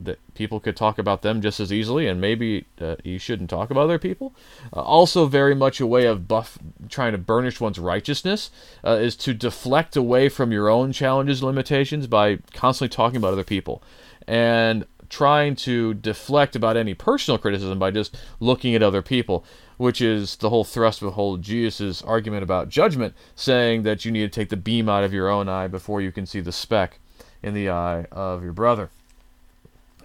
that 0.00 0.18
people 0.34 0.60
could 0.60 0.76
talk 0.76 0.98
about 0.98 1.22
them 1.22 1.40
just 1.40 1.58
as 1.58 1.72
easily, 1.72 2.06
and 2.06 2.20
maybe 2.20 2.66
uh, 2.80 2.96
you 3.02 3.18
shouldn't 3.18 3.50
talk 3.50 3.70
about 3.70 3.82
other 3.82 3.98
people. 3.98 4.34
Uh, 4.72 4.80
also, 4.80 5.26
very 5.26 5.54
much 5.54 5.80
a 5.80 5.86
way 5.86 6.06
of 6.06 6.28
buff 6.28 6.58
trying 6.88 7.12
to 7.12 7.18
burnish 7.18 7.60
one's 7.60 7.78
righteousness 7.78 8.50
uh, 8.84 8.92
is 8.92 9.16
to 9.16 9.34
deflect 9.34 9.96
away 9.96 10.28
from 10.28 10.52
your 10.52 10.68
own 10.68 10.92
challenges 10.92 11.42
limitations 11.42 12.06
by 12.06 12.38
constantly 12.52 12.94
talking 12.94 13.16
about 13.16 13.32
other 13.32 13.44
people, 13.44 13.82
and 14.26 14.86
trying 15.08 15.56
to 15.56 15.94
deflect 15.94 16.54
about 16.54 16.76
any 16.76 16.92
personal 16.92 17.38
criticism 17.38 17.78
by 17.78 17.90
just 17.90 18.16
looking 18.40 18.74
at 18.74 18.82
other 18.82 19.02
people. 19.02 19.44
Which 19.78 20.00
is 20.00 20.34
the 20.34 20.50
whole 20.50 20.64
thrust 20.64 21.02
of 21.02 21.12
whole 21.12 21.36
Jesus' 21.36 22.02
argument 22.02 22.42
about 22.42 22.68
judgment, 22.68 23.14
saying 23.36 23.84
that 23.84 24.04
you 24.04 24.10
need 24.10 24.22
to 24.22 24.28
take 24.28 24.48
the 24.48 24.56
beam 24.56 24.88
out 24.88 25.04
of 25.04 25.12
your 25.12 25.28
own 25.28 25.48
eye 25.48 25.68
before 25.68 26.00
you 26.00 26.10
can 26.10 26.26
see 26.26 26.40
the 26.40 26.50
speck 26.50 26.98
in 27.44 27.54
the 27.54 27.70
eye 27.70 28.02
of 28.10 28.42
your 28.42 28.52
brother 28.52 28.90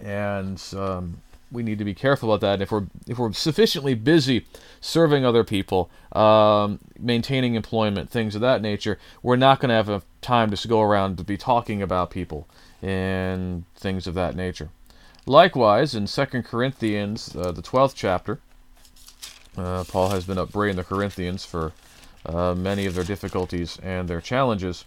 and 0.04 0.62
um, 0.76 1.22
we 1.50 1.62
need 1.62 1.78
to 1.78 1.84
be 1.84 1.94
careful 1.94 2.32
about 2.32 2.46
that. 2.46 2.62
If 2.62 2.70
we're 2.70 2.86
if 3.08 3.18
we're 3.18 3.32
sufficiently 3.32 3.94
busy 3.94 4.46
serving 4.80 5.24
other 5.24 5.44
people, 5.44 5.90
um, 6.12 6.78
maintaining 6.98 7.54
employment, 7.54 8.10
things 8.10 8.34
of 8.34 8.40
that 8.42 8.60
nature, 8.60 8.98
we're 9.22 9.36
not 9.36 9.60
going 9.60 9.70
to 9.70 9.74
have 9.74 9.88
enough 9.88 10.04
time 10.20 10.50
to 10.50 10.68
go 10.68 10.82
around 10.82 11.16
to 11.18 11.24
be 11.24 11.36
talking 11.36 11.80
about 11.80 12.10
people 12.10 12.46
and 12.82 13.64
things 13.76 14.06
of 14.06 14.14
that 14.14 14.36
nature. 14.36 14.68
Likewise, 15.26 15.94
in 15.94 16.06
2 16.06 16.42
Corinthians, 16.42 17.34
uh, 17.34 17.50
the 17.50 17.62
12th 17.62 17.94
chapter, 17.96 18.40
uh, 19.56 19.84
Paul 19.84 20.10
has 20.10 20.26
been 20.26 20.36
upbraiding 20.36 20.76
the 20.76 20.84
Corinthians 20.84 21.46
for 21.46 21.72
uh, 22.26 22.54
many 22.54 22.84
of 22.84 22.94
their 22.94 23.04
difficulties 23.04 23.78
and 23.82 24.06
their 24.06 24.20
challenges. 24.20 24.84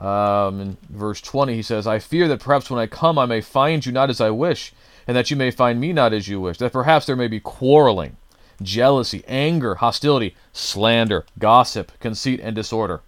Um, 0.00 0.60
in 0.60 0.76
verse 0.88 1.20
20, 1.20 1.54
he 1.54 1.62
says, 1.62 1.86
I 1.86 1.98
fear 1.98 2.26
that 2.28 2.40
perhaps 2.40 2.70
when 2.70 2.80
I 2.80 2.86
come 2.86 3.18
I 3.18 3.26
may 3.26 3.40
find 3.40 3.84
you 3.84 3.92
not 3.92 4.10
as 4.10 4.20
I 4.20 4.30
wish, 4.30 4.72
and 5.06 5.16
that 5.16 5.30
you 5.30 5.36
may 5.36 5.50
find 5.50 5.80
me 5.80 5.92
not 5.92 6.12
as 6.12 6.28
you 6.28 6.40
wish, 6.40 6.58
that 6.58 6.72
perhaps 6.72 7.06
there 7.06 7.16
may 7.16 7.28
be 7.28 7.40
quarreling, 7.40 8.16
jealousy, 8.62 9.22
anger, 9.28 9.76
hostility, 9.76 10.34
slander, 10.52 11.26
gossip, 11.38 11.92
conceit, 12.00 12.40
and 12.42 12.56
disorder. 12.56 13.00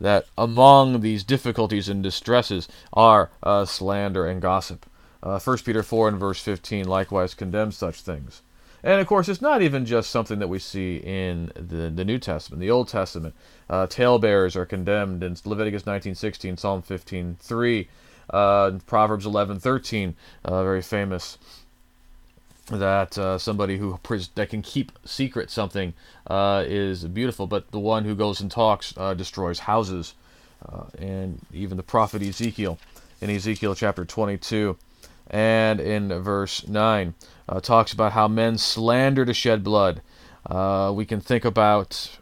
That 0.00 0.26
among 0.38 1.00
these 1.00 1.24
difficulties 1.24 1.88
and 1.88 2.02
distresses 2.02 2.68
are 2.92 3.30
uh, 3.42 3.64
slander 3.64 4.26
and 4.26 4.40
gossip. 4.40 4.86
Uh, 5.22 5.38
1 5.38 5.58
Peter 5.58 5.82
4 5.82 6.08
and 6.08 6.18
verse 6.18 6.40
15 6.40 6.86
likewise 6.86 7.34
condemns 7.34 7.76
such 7.76 8.00
things. 8.00 8.42
And 8.82 9.00
of 9.00 9.06
course, 9.06 9.28
it's 9.28 9.42
not 9.42 9.62
even 9.62 9.84
just 9.84 10.10
something 10.10 10.38
that 10.38 10.48
we 10.48 10.58
see 10.58 10.96
in 10.96 11.52
the, 11.54 11.90
the 11.90 12.04
New 12.04 12.18
Testament, 12.18 12.60
the 12.60 12.70
Old 12.70 12.88
Testament. 12.88 13.34
Uh, 13.68 13.86
talebearers 13.86 14.56
are 14.56 14.66
condemned 14.66 15.22
in 15.22 15.36
Leviticus 15.44 15.82
19:16, 15.84 16.58
Psalm 16.58 16.82
15:3, 16.82 17.88
uh, 18.30 18.72
Proverbs 18.86 19.26
11:13, 19.26 20.14
uh, 20.44 20.62
very 20.62 20.82
famous. 20.82 21.38
That 22.70 23.18
uh, 23.18 23.36
somebody 23.36 23.78
who 23.78 23.98
that 24.36 24.48
can 24.48 24.62
keep 24.62 24.92
secret 25.04 25.50
something 25.50 25.92
uh, 26.28 26.64
is 26.66 27.04
beautiful, 27.04 27.48
but 27.48 27.70
the 27.72 27.80
one 27.80 28.04
who 28.04 28.14
goes 28.14 28.40
and 28.40 28.50
talks 28.50 28.94
uh, 28.96 29.12
destroys 29.12 29.60
houses. 29.60 30.14
and 30.98 31.40
even 31.52 31.76
the 31.76 31.82
prophet 31.82 32.22
Ezekiel, 32.22 32.78
in 33.20 33.28
Ezekiel 33.28 33.74
chapter 33.74 34.04
22, 34.04 34.76
and 35.30 35.80
in 35.80 36.08
verse 36.22 36.66
9 36.66 37.14
uh, 37.48 37.60
talks 37.60 37.92
about 37.92 38.12
how 38.12 38.28
men 38.28 38.58
slander 38.58 39.24
to 39.24 39.32
shed 39.32 39.62
blood. 39.64 40.02
Uh, 40.44 40.92
we 40.94 41.06
can 41.06 41.20
think 41.20 41.44
about 41.44 42.18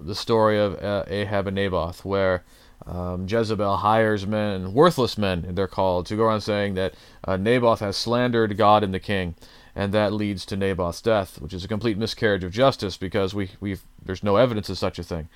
the 0.00 0.14
story 0.14 0.58
of 0.58 0.82
uh, 0.82 1.04
Ahab 1.08 1.48
and 1.48 1.56
Naboth, 1.56 2.04
where 2.04 2.44
um, 2.86 3.26
Jezebel 3.26 3.78
hires 3.78 4.26
men, 4.26 4.72
worthless 4.72 5.16
men, 5.18 5.46
they're 5.54 5.66
called, 5.66 6.06
to 6.06 6.16
go 6.16 6.24
around 6.24 6.42
saying 6.42 6.74
that 6.74 6.94
uh, 7.24 7.36
Naboth 7.36 7.80
has 7.80 7.96
slandered 7.96 8.56
God 8.56 8.84
and 8.84 8.92
the 8.92 9.00
king, 9.00 9.34
and 9.74 9.92
that 9.92 10.12
leads 10.12 10.44
to 10.46 10.56
Naboth's 10.56 11.00
death, 11.00 11.40
which 11.40 11.54
is 11.54 11.64
a 11.64 11.68
complete 11.68 11.98
miscarriage 11.98 12.44
of 12.44 12.52
justice 12.52 12.96
because 12.96 13.34
we 13.34 13.50
we 13.60 13.78
there's 14.04 14.22
no 14.22 14.36
evidence 14.36 14.68
of 14.68 14.78
such 14.78 14.98
a 14.98 15.02
thing, 15.02 15.28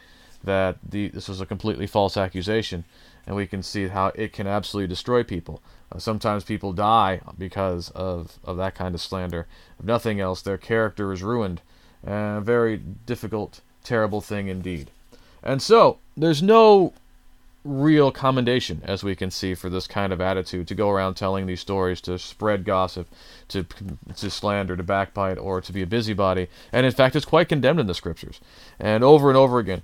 that 0.45 0.77
the, 0.87 1.09
this 1.09 1.29
was 1.29 1.41
a 1.41 1.47
completely 1.47 1.87
false 1.87 2.17
accusation, 2.17 2.85
and 3.27 3.35
we 3.35 3.47
can 3.47 3.63
see 3.63 3.89
how 3.89 4.13
it 4.15 4.33
can 4.33 4.47
absolutely 4.47 4.89
destroy 4.89 5.23
people. 5.25 5.63
Uh, 5.91 5.99
sometimes 5.99 6.45
people 6.45 6.73
die 6.73 7.21
because 7.39 7.91
of, 7.91 8.39
of 8.45 8.57
that 8.57 8.75
kind 8.75 8.95
of 8.95 9.01
slander. 9.01 9.47
If 9.79 9.85
nothing 9.85 10.21
else, 10.21 10.43
their 10.43 10.59
character 10.59 11.13
is 11.13 11.23
ruined. 11.23 11.63
A 12.07 12.41
very 12.41 12.77
difficult, 12.77 13.61
terrible 13.85 14.21
thing 14.21 14.49
indeed. 14.49 14.91
And 15.43 15.63
so, 15.63 15.99
there's 16.17 16.43
no 16.43 16.93
real 17.65 18.11
commendation, 18.11 18.83
as 18.85 19.03
we 19.03 19.15
can 19.15 19.31
see, 19.31 19.55
for 19.55 19.69
this 19.69 19.87
kind 19.87 20.13
of 20.13 20.21
attitude 20.21 20.69
to 20.69 20.75
go 20.75 20.91
around 20.91 21.15
telling 21.15 21.47
these 21.47 21.61
stories, 21.61 22.01
to 22.03 22.19
spread 22.19 22.65
gossip, 22.65 23.09
to, 23.49 23.67
to 24.17 24.31
slander, 24.31 24.77
to 24.77 24.83
backbite, 24.83 25.39
or 25.39 25.61
to 25.61 25.73
be 25.73 25.83
a 25.83 25.87
busybody. 25.87 26.49
And 26.73 26.87
in 26.87 26.93
fact, 26.93 27.17
it's 27.17 27.25
quite 27.25 27.49
condemned 27.49 27.81
in 27.81 27.87
the 27.87 27.95
scriptures. 27.95 28.41
And 28.79 29.03
over 29.03 29.29
and 29.29 29.37
over 29.37 29.59
again, 29.59 29.83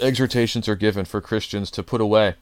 exhortations 0.00 0.68
are 0.68 0.76
given 0.76 1.04
for 1.04 1.20
Christians 1.20 1.70
to 1.72 1.82
put 1.82 2.00
away 2.00 2.34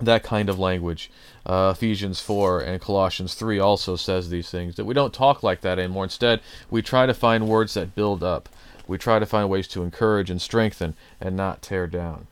that 0.00 0.22
kind 0.22 0.48
of 0.48 0.58
language. 0.58 1.10
Uh, 1.44 1.72
Ephesians 1.74 2.20
4 2.20 2.60
and 2.60 2.80
Colossians 2.80 3.34
3 3.34 3.58
also 3.58 3.96
says 3.96 4.28
these 4.28 4.50
things 4.50 4.74
that 4.76 4.84
we 4.84 4.94
don't 4.94 5.14
talk 5.14 5.42
like 5.42 5.60
that 5.60 5.78
anymore. 5.78 6.04
Instead, 6.04 6.40
we 6.70 6.82
try 6.82 7.06
to 7.06 7.14
find 7.14 7.48
words 7.48 7.74
that 7.74 7.94
build 7.94 8.22
up. 8.22 8.48
We 8.86 8.98
try 8.98 9.18
to 9.18 9.26
find 9.26 9.48
ways 9.48 9.68
to 9.68 9.82
encourage 9.82 10.30
and 10.30 10.40
strengthen 10.40 10.94
and 11.20 11.36
not 11.36 11.62
tear 11.62 11.86
down. 11.86 12.26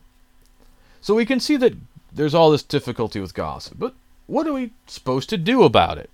So 1.01 1.13
we 1.15 1.25
can 1.25 1.39
see 1.39 1.57
that 1.57 1.73
there's 2.11 2.33
all 2.33 2.51
this 2.51 2.63
difficulty 2.63 3.19
with 3.19 3.33
gossip, 3.33 3.77
but 3.77 3.93
what 4.27 4.47
are 4.47 4.53
we 4.53 4.71
supposed 4.87 5.29
to 5.29 5.37
do 5.37 5.63
about 5.63 5.97
it? 5.97 6.09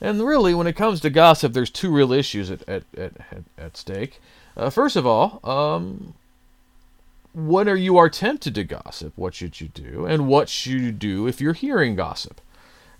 And 0.00 0.22
really, 0.22 0.54
when 0.54 0.66
it 0.66 0.76
comes 0.76 1.00
to 1.00 1.10
gossip, 1.10 1.52
there's 1.52 1.70
two 1.70 1.90
real 1.90 2.12
issues 2.12 2.50
at, 2.50 2.68
at, 2.68 2.82
at, 2.96 3.12
at 3.56 3.76
stake. 3.76 4.20
Uh, 4.56 4.70
first 4.70 4.96
of 4.96 5.06
all, 5.06 5.40
um, 5.44 6.14
when 7.34 7.68
are 7.68 7.76
you 7.76 7.98
are 7.98 8.08
tempted 8.08 8.54
to 8.54 8.64
gossip, 8.64 9.12
what 9.16 9.34
should 9.34 9.60
you 9.60 9.68
do? 9.68 10.06
And 10.06 10.28
what 10.28 10.48
should 10.48 10.80
you 10.80 10.92
do 10.92 11.26
if 11.26 11.40
you're 11.40 11.52
hearing 11.52 11.96
gossip? 11.96 12.40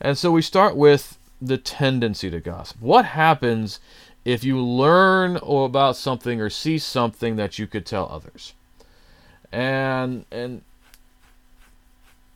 And 0.00 0.18
so 0.18 0.32
we 0.32 0.42
start 0.42 0.76
with 0.76 1.18
the 1.40 1.56
tendency 1.56 2.30
to 2.30 2.40
gossip. 2.40 2.80
What 2.80 3.04
happens 3.04 3.78
if 4.24 4.42
you 4.42 4.60
learn 4.60 5.36
about 5.36 5.96
something 5.96 6.40
or 6.40 6.50
see 6.50 6.78
something 6.78 7.36
that 7.36 7.58
you 7.58 7.66
could 7.66 7.86
tell 7.86 8.08
others? 8.10 8.54
And 9.52 10.24
and 10.32 10.62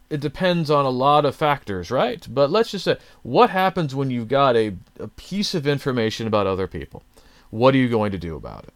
it 0.08 0.20
depends 0.20 0.70
on 0.70 0.84
a 0.84 0.90
lot 0.90 1.24
of 1.24 1.34
factors, 1.34 1.90
right? 1.90 2.26
But 2.30 2.50
let's 2.50 2.70
just 2.70 2.84
say, 2.84 2.96
what 3.22 3.50
happens 3.50 3.94
when 3.94 4.10
you've 4.10 4.28
got 4.28 4.56
a, 4.56 4.74
a 4.98 5.08
piece 5.08 5.54
of 5.54 5.66
information 5.66 6.26
about 6.26 6.46
other 6.46 6.66
people? 6.66 7.02
What 7.50 7.74
are 7.74 7.78
you 7.78 7.88
going 7.88 8.12
to 8.12 8.18
do 8.18 8.36
about 8.36 8.64
it? 8.64 8.72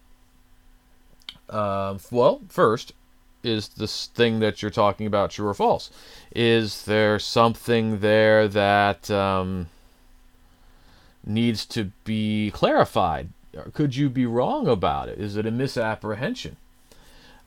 Uh, 1.49 1.99
well, 2.11 2.43
first, 2.49 2.93
is 3.43 3.69
this 3.69 4.07
thing 4.07 4.41
that 4.41 4.63
you're 4.63 4.71
talking 4.71 5.07
about 5.07 5.31
true 5.31 5.49
or 5.49 5.55
false? 5.55 5.91
Is 6.35 6.85
there 6.85 7.19
something 7.19 8.01
there 8.01 8.49
that 8.49 9.11
um, 9.11 9.69
needs 11.25 11.67
to 11.67 11.93
be 12.05 12.51
clarified? 12.53 13.29
Or 13.57 13.71
could 13.73 13.97
you 13.97 14.09
be 14.09 14.27
wrong 14.27 14.67
about 14.67 15.09
it? 15.09 15.19
Is 15.19 15.37
it 15.37 15.47
a 15.47 15.51
misapprehension? 15.51 16.57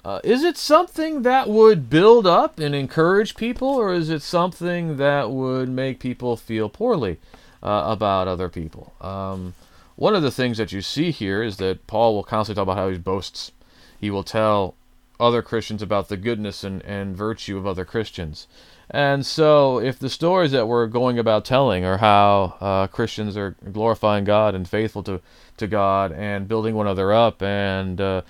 Uh, 0.04 0.20
is 0.24 0.44
it 0.44 0.56
something 0.56 1.24
that 1.24 1.50
would 1.50 1.90
build 1.90 2.28
up 2.28 2.60
and 2.60 2.76
encourage 2.76 3.36
people, 3.36 3.70
or 3.70 3.92
is 3.92 4.08
it 4.12 4.22
something 4.22 4.98
that 4.98 5.32
would 5.32 5.68
make 5.68 6.00
people 6.00 6.38
feel 6.38 6.70
poorly 6.70 7.18
uh, 7.64 7.86
about 7.88 8.28
other 8.28 8.48
people? 8.48 8.94
Um, 9.02 9.56
one 9.96 10.14
of 10.14 10.22
the 10.22 10.30
things 10.30 10.60
that 10.60 10.72
you 10.72 10.84
see 10.84 11.10
here 11.10 11.42
is 11.42 11.58
that 11.58 11.88
Paul 11.88 12.14
will 12.14 12.24
constantly 12.24 12.60
talk 12.60 12.64
about 12.64 12.78
how 12.78 12.90
he 12.90 13.00
boasts. 13.00 13.52
He 14.00 14.12
will 14.12 14.24
tell 14.24 14.76
other 15.20 15.42
Christians 15.42 15.82
about 15.82 16.10
the 16.10 16.18
goodness 16.18 16.64
and, 16.64 16.82
and 16.84 17.16
virtue 17.16 17.58
of 17.58 17.66
other 17.66 17.86
Christians. 17.86 18.48
And 18.90 19.26
so, 19.26 19.80
if 19.80 19.98
the 19.98 20.10
stories 20.10 20.52
that 20.52 20.68
we're 20.68 20.86
going 20.86 21.18
about 21.18 21.44
telling 21.44 21.84
are 21.84 21.98
how 21.98 22.56
uh, 22.62 22.88
Christians 22.88 23.36
are 23.36 23.56
glorifying 23.72 24.26
God 24.26 24.54
and 24.54 24.68
faithful 24.68 25.02
to, 25.04 25.22
to 25.58 25.68
God 25.68 26.12
and 26.12 26.48
building 26.48 26.76
one 26.76 26.86
another 26.86 27.12
up, 27.12 27.42
and 27.42 28.00
uh, 28.00 28.22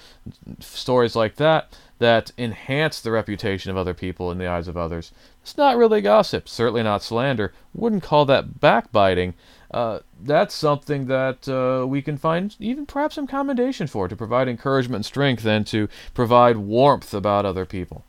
stories 0.60 1.16
like 1.16 1.36
that 1.36 1.76
that 1.98 2.32
enhance 2.38 3.00
the 3.00 3.12
reputation 3.12 3.72
of 3.72 3.78
other 3.78 3.94
people 3.94 4.30
in 4.32 4.38
the 4.38 4.48
eyes 4.48 4.68
of 4.68 4.76
others, 4.76 5.12
it's 5.42 5.58
not 5.58 5.78
really 5.78 6.02
gossip, 6.02 6.48
certainly 6.50 6.84
not 6.84 7.04
slander. 7.04 7.54
Wouldn't 7.74 8.04
call 8.04 8.26
that 8.26 8.60
backbiting. 8.60 9.34
Uh, 9.76 10.00
that's 10.24 10.56
something 10.56 11.08
that 11.08 11.50
uh, 11.50 11.86
we 11.86 12.02
can 12.02 12.18
find 12.18 12.56
even 12.62 12.86
perhaps 12.86 13.16
some 13.16 13.28
commendation 13.28 13.88
for 13.88 14.08
to 14.08 14.16
provide 14.16 14.48
encouragement 14.48 15.00
and 15.00 15.06
strength 15.06 15.46
and 15.46 15.68
to 15.68 15.90
provide 16.14 16.56
warmth 16.56 17.14
about 17.14 17.46
other 17.46 17.66
people. 17.66 18.06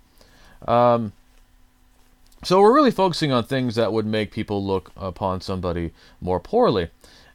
Um, 0.69 1.13
So 2.45 2.61
we're 2.61 2.75
really 2.75 2.93
focusing 2.93 3.33
on 3.33 3.43
things 3.45 3.75
that 3.75 3.93
would 3.93 4.07
make 4.07 4.31
people 4.31 4.65
look 4.65 4.93
upon 4.97 5.41
somebody 5.41 5.91
more 6.21 6.39
poorly. 6.39 6.91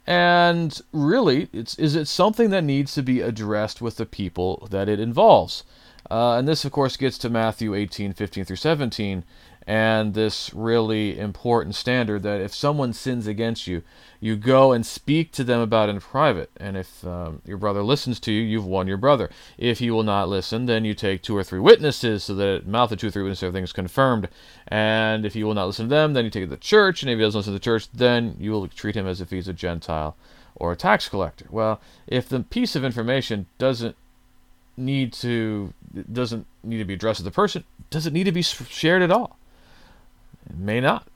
And 0.07 0.79
really, 0.93 1.50
it's, 1.51 1.77
is 1.77 1.95
it 1.95 2.07
something 2.07 2.50
that 2.51 2.63
needs 2.63 2.93
to 2.93 3.03
be 3.03 3.19
addressed 3.19 3.81
with 3.81 3.97
the 3.97 4.05
people 4.05 4.67
that 4.71 4.88
it 4.88 5.00
involves? 5.00 5.63
Uh, 6.09 6.38
and 6.38 6.47
this, 6.47 6.63
of 6.65 6.71
course, 6.71 6.97
gets 6.97 7.17
to 7.19 7.29
Matthew 7.29 7.75
18, 7.75 8.13
15 8.13 8.45
through 8.45 8.55
17, 8.55 9.23
and 9.67 10.13
this 10.13 10.53
really 10.53 11.19
important 11.19 11.75
standard 11.75 12.23
that 12.23 12.41
if 12.41 12.53
someone 12.53 12.93
sins 12.93 13.27
against 13.27 13.67
you, 13.67 13.83
you 14.19 14.35
go 14.35 14.71
and 14.71 14.85
speak 14.85 15.31
to 15.31 15.43
them 15.43 15.59
about 15.59 15.89
in 15.89 15.99
private. 15.99 16.49
And 16.57 16.77
if 16.77 17.05
um, 17.05 17.41
your 17.45 17.57
brother 17.57 17.81
listens 17.83 18.19
to 18.21 18.31
you, 18.31 18.41
you've 18.41 18.65
won 18.65 18.87
your 18.87 18.97
brother. 18.97 19.29
If 19.57 19.79
he 19.79 19.91
will 19.91 20.03
not 20.03 20.29
listen, 20.29 20.65
then 20.65 20.85
you 20.85 20.93
take 20.93 21.21
two 21.21 21.35
or 21.35 21.43
three 21.43 21.59
witnesses 21.59 22.23
so 22.23 22.35
that 22.35 22.67
mouth 22.67 22.91
of 22.91 22.99
two 22.99 23.07
or 23.07 23.11
three 23.11 23.23
witnesses 23.23 23.43
everything 23.43 23.63
is 23.63 23.73
confirmed. 23.73 24.29
And 24.67 25.25
if 25.25 25.33
he 25.33 25.43
will 25.43 25.53
not 25.53 25.65
listen 25.65 25.85
to 25.85 25.89
them, 25.89 26.13
then 26.13 26.25
you 26.25 26.31
take 26.31 26.43
it 26.43 26.47
to 26.47 26.51
the 26.51 26.57
church. 26.57 27.01
And 27.01 27.11
if 27.11 27.17
he 27.17 27.23
doesn't 27.23 27.39
listen 27.39 27.53
to 27.53 27.59
the 27.59 27.63
church, 27.63 27.87
then 27.91 28.35
you 28.39 28.51
will 28.51 28.67
treat 28.67 28.95
him 28.95 29.07
as 29.07 29.21
if 29.21 29.29
he's 29.29 29.47
a 29.47 29.53
Gentile 29.53 30.15
or 30.55 30.71
a 30.71 30.75
tax 30.75 31.09
collector. 31.09 31.45
Well, 31.49 31.81
if 32.07 32.29
the 32.29 32.41
piece 32.41 32.75
of 32.75 32.83
information 32.83 33.47
doesn't 33.57 33.95
need 34.77 35.13
to 35.13 35.73
doesn't 36.11 36.47
need 36.63 36.77
to 36.77 36.85
be 36.85 36.93
addressed 36.93 37.17
to 37.17 37.23
the 37.23 37.31
person, 37.31 37.63
does 37.89 38.07
it 38.07 38.13
need 38.13 38.23
to 38.23 38.31
be 38.31 38.41
shared 38.41 39.01
at 39.01 39.11
all? 39.11 39.37
May 40.58 40.81
not. 40.81 41.08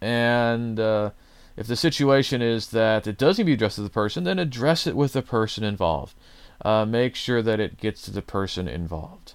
And 0.00 0.80
uh, 0.80 1.10
if 1.56 1.66
the 1.66 1.76
situation 1.76 2.40
is 2.42 2.68
that 2.68 3.06
it 3.06 3.18
does 3.18 3.38
need 3.38 3.44
to 3.44 3.46
be 3.46 3.52
addressed 3.52 3.76
to 3.76 3.82
the 3.82 3.90
person, 3.90 4.24
then 4.24 4.38
address 4.38 4.86
it 4.86 4.96
with 4.96 5.12
the 5.12 5.22
person 5.22 5.64
involved. 5.64 6.14
Uh, 6.62 6.84
make 6.84 7.14
sure 7.14 7.42
that 7.42 7.60
it 7.60 7.78
gets 7.78 8.02
to 8.02 8.10
the 8.10 8.22
person 8.22 8.68
involved. 8.68 9.34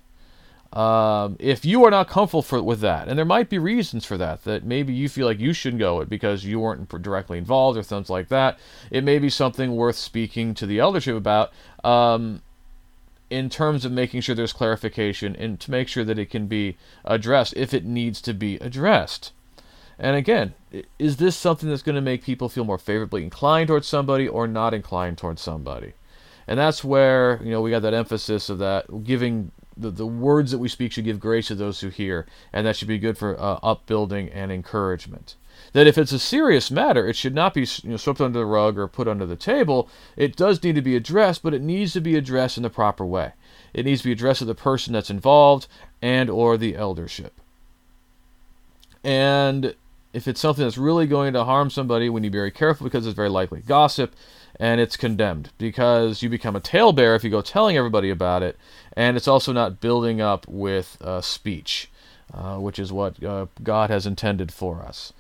Um, 0.74 1.38
if 1.40 1.64
you 1.64 1.86
are 1.86 1.92
not 1.92 2.10
comfortable 2.10 2.42
for, 2.42 2.62
with 2.62 2.82
that, 2.82 3.08
and 3.08 3.18
there 3.18 3.26
might 3.26 3.50
be 3.50 3.58
reasons 3.58 4.06
for 4.06 4.18
that, 4.18 4.44
that 4.44 4.66
maybe 4.66 4.94
you 4.94 5.08
feel 5.08 5.26
like 5.26 5.40
you 5.40 5.54
shouldn't 5.54 5.80
go 5.80 6.02
it 6.02 6.10
because 6.10 6.44
you 6.44 6.60
weren't 6.60 6.90
directly 7.02 7.38
involved 7.38 7.78
or 7.78 7.84
things 7.84 8.10
like 8.10 8.28
that, 8.28 8.60
it 8.92 9.04
may 9.04 9.18
be 9.18 9.30
something 9.30 9.76
worth 9.76 9.96
speaking 9.96 10.54
to 10.56 10.66
the 10.66 10.80
eldership 10.80 11.16
about. 11.16 11.54
Um, 11.84 12.42
in 13.36 13.50
terms 13.50 13.84
of 13.84 13.92
making 13.92 14.22
sure 14.22 14.34
there's 14.34 14.54
clarification 14.54 15.36
and 15.36 15.60
to 15.60 15.70
make 15.70 15.90
sure 15.90 16.06
that 16.06 16.18
it 16.18 16.30
can 16.30 16.48
be 16.48 16.78
addressed 17.04 17.54
if 17.58 17.74
it 17.74 17.84
needs 17.84 18.22
to 18.22 18.34
be 18.34 18.56
addressed. 18.60 19.34
And 20.00 20.16
again, 20.16 20.54
is 20.98 21.18
this 21.18 21.36
something 21.36 21.68
that's 21.68 21.82
going 21.82 21.96
to 21.96 22.02
make 22.02 22.24
people 22.24 22.48
feel 22.48 22.64
more 22.64 22.78
favorably 22.78 23.24
inclined 23.24 23.68
towards 23.68 23.88
somebody 23.88 24.26
or 24.26 24.48
not 24.48 24.74
inclined 24.74 25.18
towards 25.18 25.42
somebody? 25.42 25.94
And 26.48 26.58
that's 26.58 26.82
where, 26.82 27.42
you 27.44 27.52
know, 27.52 27.62
we 27.62 27.72
got 27.72 27.82
that 27.82 27.94
emphasis 27.94 28.50
of 28.50 28.58
that 28.60 29.04
giving 29.04 29.52
the, 29.76 29.92
the 29.92 30.08
words 30.08 30.52
that 30.52 30.60
we 30.60 30.70
speak 30.70 30.94
should 30.94 31.04
give 31.04 31.20
grace 31.20 31.48
to 31.48 31.56
those 31.56 31.82
who 31.82 31.90
hear, 31.90 32.26
and 32.54 32.66
that 32.66 32.78
should 32.78 32.88
be 32.88 32.98
good 32.98 33.18
for 33.18 33.38
uh, 33.38 33.60
upbuilding 33.62 34.30
and 34.30 34.50
encouragement 34.50 35.36
that 35.74 35.88
if 35.88 35.98
it's 35.98 36.12
a 36.12 36.20
serious 36.20 36.72
matter, 36.72 37.08
it 37.08 37.16
should 37.16 37.36
not 37.36 37.54
be 37.54 37.68
you 37.84 37.92
know, 37.92 37.98
swept 37.98 38.22
under 38.22 38.40
the 38.40 38.46
rug 38.46 38.78
or 38.78 38.88
put 38.88 39.08
under 39.08 39.26
the 39.26 39.36
table. 39.36 39.90
It 40.16 40.36
does 40.36 40.64
need 40.64 40.76
to 40.76 40.82
be 40.82 40.96
addressed, 40.96 41.44
but 41.44 41.54
it 41.54 41.62
needs 41.62 41.94
to 41.94 42.02
be 42.02 42.16
addressed 42.16 42.58
in 42.58 42.64
the 42.64 42.70
proper 42.70 43.06
way. 43.06 43.34
It 43.74 43.86
needs 43.86 44.02
to 44.02 44.08
be 44.08 44.14
addressed 44.14 44.40
to 44.40 44.46
the 44.46 44.56
person 44.56 44.94
that's 44.94 45.10
involved 45.10 45.68
and 46.02 46.30
or 46.30 46.58
the 46.58 46.76
eldership. 46.76 47.34
And 49.04 49.76
if 50.14 50.28
it's 50.28 50.40
something 50.40 50.64
that's 50.64 50.78
really 50.78 51.08
going 51.08 51.34
to 51.34 51.44
harm 51.44 51.70
somebody, 51.70 52.10
we 52.10 52.22
need 52.22 52.28
to 52.28 52.32
be 52.32 52.38
very 52.38 52.52
careful 52.52 52.86
because 52.86 53.06
it's 53.06 53.16
very 53.16 53.30
likely 53.30 53.62
gossip 53.62 54.16
and 54.60 54.80
it's 54.80 54.98
condemned 54.98 55.52
because 55.58 56.22
you 56.22 56.30
become 56.30 56.56
a 56.56 56.62
talebearer 56.62 57.16
if 57.16 57.24
you 57.24 57.30
go 57.30 57.42
telling 57.42 57.78
everybody 57.78 58.10
about 58.10 58.42
it, 58.44 58.58
and 58.96 59.18
it's 59.18 59.28
also 59.28 59.52
not 59.52 59.82
building 59.82 60.22
up 60.22 60.48
with 60.48 60.98
uh, 61.02 61.22
speech, 61.22 61.90
uh, 62.34 62.58
which 62.58 62.80
is 62.80 62.92
what 62.92 63.22
uh, 63.24 63.48
God 63.64 63.90
has 63.90 64.06
intended 64.06 64.54
for 64.54 64.82
us. 64.82 65.14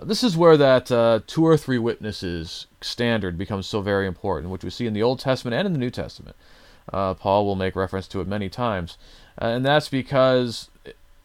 This 0.00 0.24
is 0.24 0.36
where 0.36 0.56
that 0.56 0.90
uh, 0.90 1.20
two 1.26 1.44
or 1.44 1.56
three 1.56 1.78
witnesses 1.78 2.66
standard 2.80 3.36
becomes 3.36 3.66
so 3.66 3.82
very 3.82 4.06
important, 4.06 4.50
which 4.50 4.64
we 4.64 4.70
see 4.70 4.86
in 4.86 4.94
the 4.94 5.02
Old 5.02 5.20
Testament 5.20 5.54
and 5.54 5.66
in 5.66 5.72
the 5.72 5.78
New 5.78 5.90
Testament. 5.90 6.34
Uh, 6.92 7.14
Paul 7.14 7.44
will 7.44 7.56
make 7.56 7.76
reference 7.76 8.08
to 8.08 8.20
it 8.20 8.26
many 8.26 8.48
times. 8.48 8.96
Uh, 9.40 9.46
and 9.46 9.64
that's 9.64 9.88
because 9.88 10.70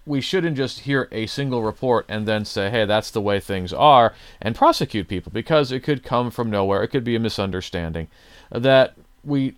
we 0.06 0.22
shouldn't 0.22 0.58
just 0.58 0.80
hear 0.80 1.08
a 1.12 1.28
single 1.28 1.64
report 1.64 2.06
and 2.08 2.28
then 2.28 2.46
say, 2.46 2.70
hey, 2.70 2.86
that's 2.86 3.12
the 3.12 3.22
way 3.22 3.40
things 3.40 3.74
are, 3.74 4.14
and 4.42 4.56
prosecute 4.56 5.08
people, 5.08 5.32
because 5.34 5.72
it 5.72 5.82
could 5.82 6.04
come 6.04 6.32
from 6.32 6.50
nowhere. 6.50 6.84
It 6.84 6.90
could 6.90 7.04
be 7.04 7.16
a 7.16 7.20
misunderstanding. 7.20 8.08
That 8.50 8.96
we 9.24 9.56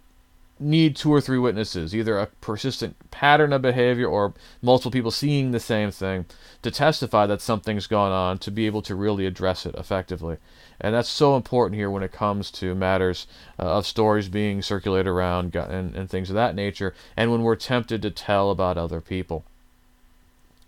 need 0.60 0.95
two 0.95 1.12
or 1.12 1.22
three 1.22 1.39
witnesses, 1.39 1.95
either 1.95 2.17
a 2.17 2.28
persistent 2.41 2.95
pattern 3.12 3.54
of 3.54 3.62
behavior 3.62 4.08
or 4.08 4.34
multiple 4.62 4.91
people 4.91 5.12
seeing 5.12 5.52
the 5.52 5.60
same 5.60 5.91
thing, 5.91 6.26
to 6.62 6.72
testify 6.72 7.26
that 7.26 7.41
something's 7.41 7.88
gone 7.88 8.12
on, 8.12 8.38
to 8.39 8.52
be 8.52 8.65
able 8.65 8.82
to 8.82 8.95
really 8.95 9.26
address 9.26 9.65
it 9.65 9.76
effectively. 9.76 10.38
And 10.82 10.93
that's 10.93 11.10
so 11.10 11.36
important 11.36 11.76
here 11.76 11.89
when 11.89 12.04
it 12.04 12.12
comes 12.12 12.52
to 12.52 12.76
matters 12.76 13.28
uh, 13.58 13.78
of 13.78 13.86
stories 13.86 14.30
being 14.30 14.62
circulated 14.62 15.08
around 15.08 15.56
and, 15.56 15.95
and 15.95 16.10
things 16.10 16.30
of 16.30 16.36
that 16.36 16.56
nature, 16.56 16.93
and 17.15 17.32
when 17.32 17.41
we're 17.41 17.56
tempted 17.56 18.02
to 18.02 18.12
tell 18.12 18.52
about 18.52 18.78
other 18.78 19.02
people. 19.02 19.43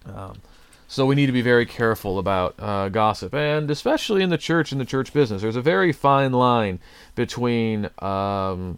Um, 0.05 0.41
so 0.87 1.05
we 1.05 1.15
need 1.15 1.27
to 1.27 1.31
be 1.31 1.41
very 1.41 1.65
careful 1.65 2.19
about 2.19 2.55
uh, 2.59 2.89
gossip, 2.89 3.33
and 3.33 3.71
especially 3.71 4.21
in 4.23 4.29
the 4.29 4.37
church 4.37 4.73
and 4.73 4.81
the 4.81 4.85
church 4.85 5.13
business. 5.13 5.41
There's 5.41 5.55
a 5.55 5.61
very 5.61 5.93
fine 5.93 6.33
line 6.33 6.79
between 7.15 7.89
um, 7.99 8.77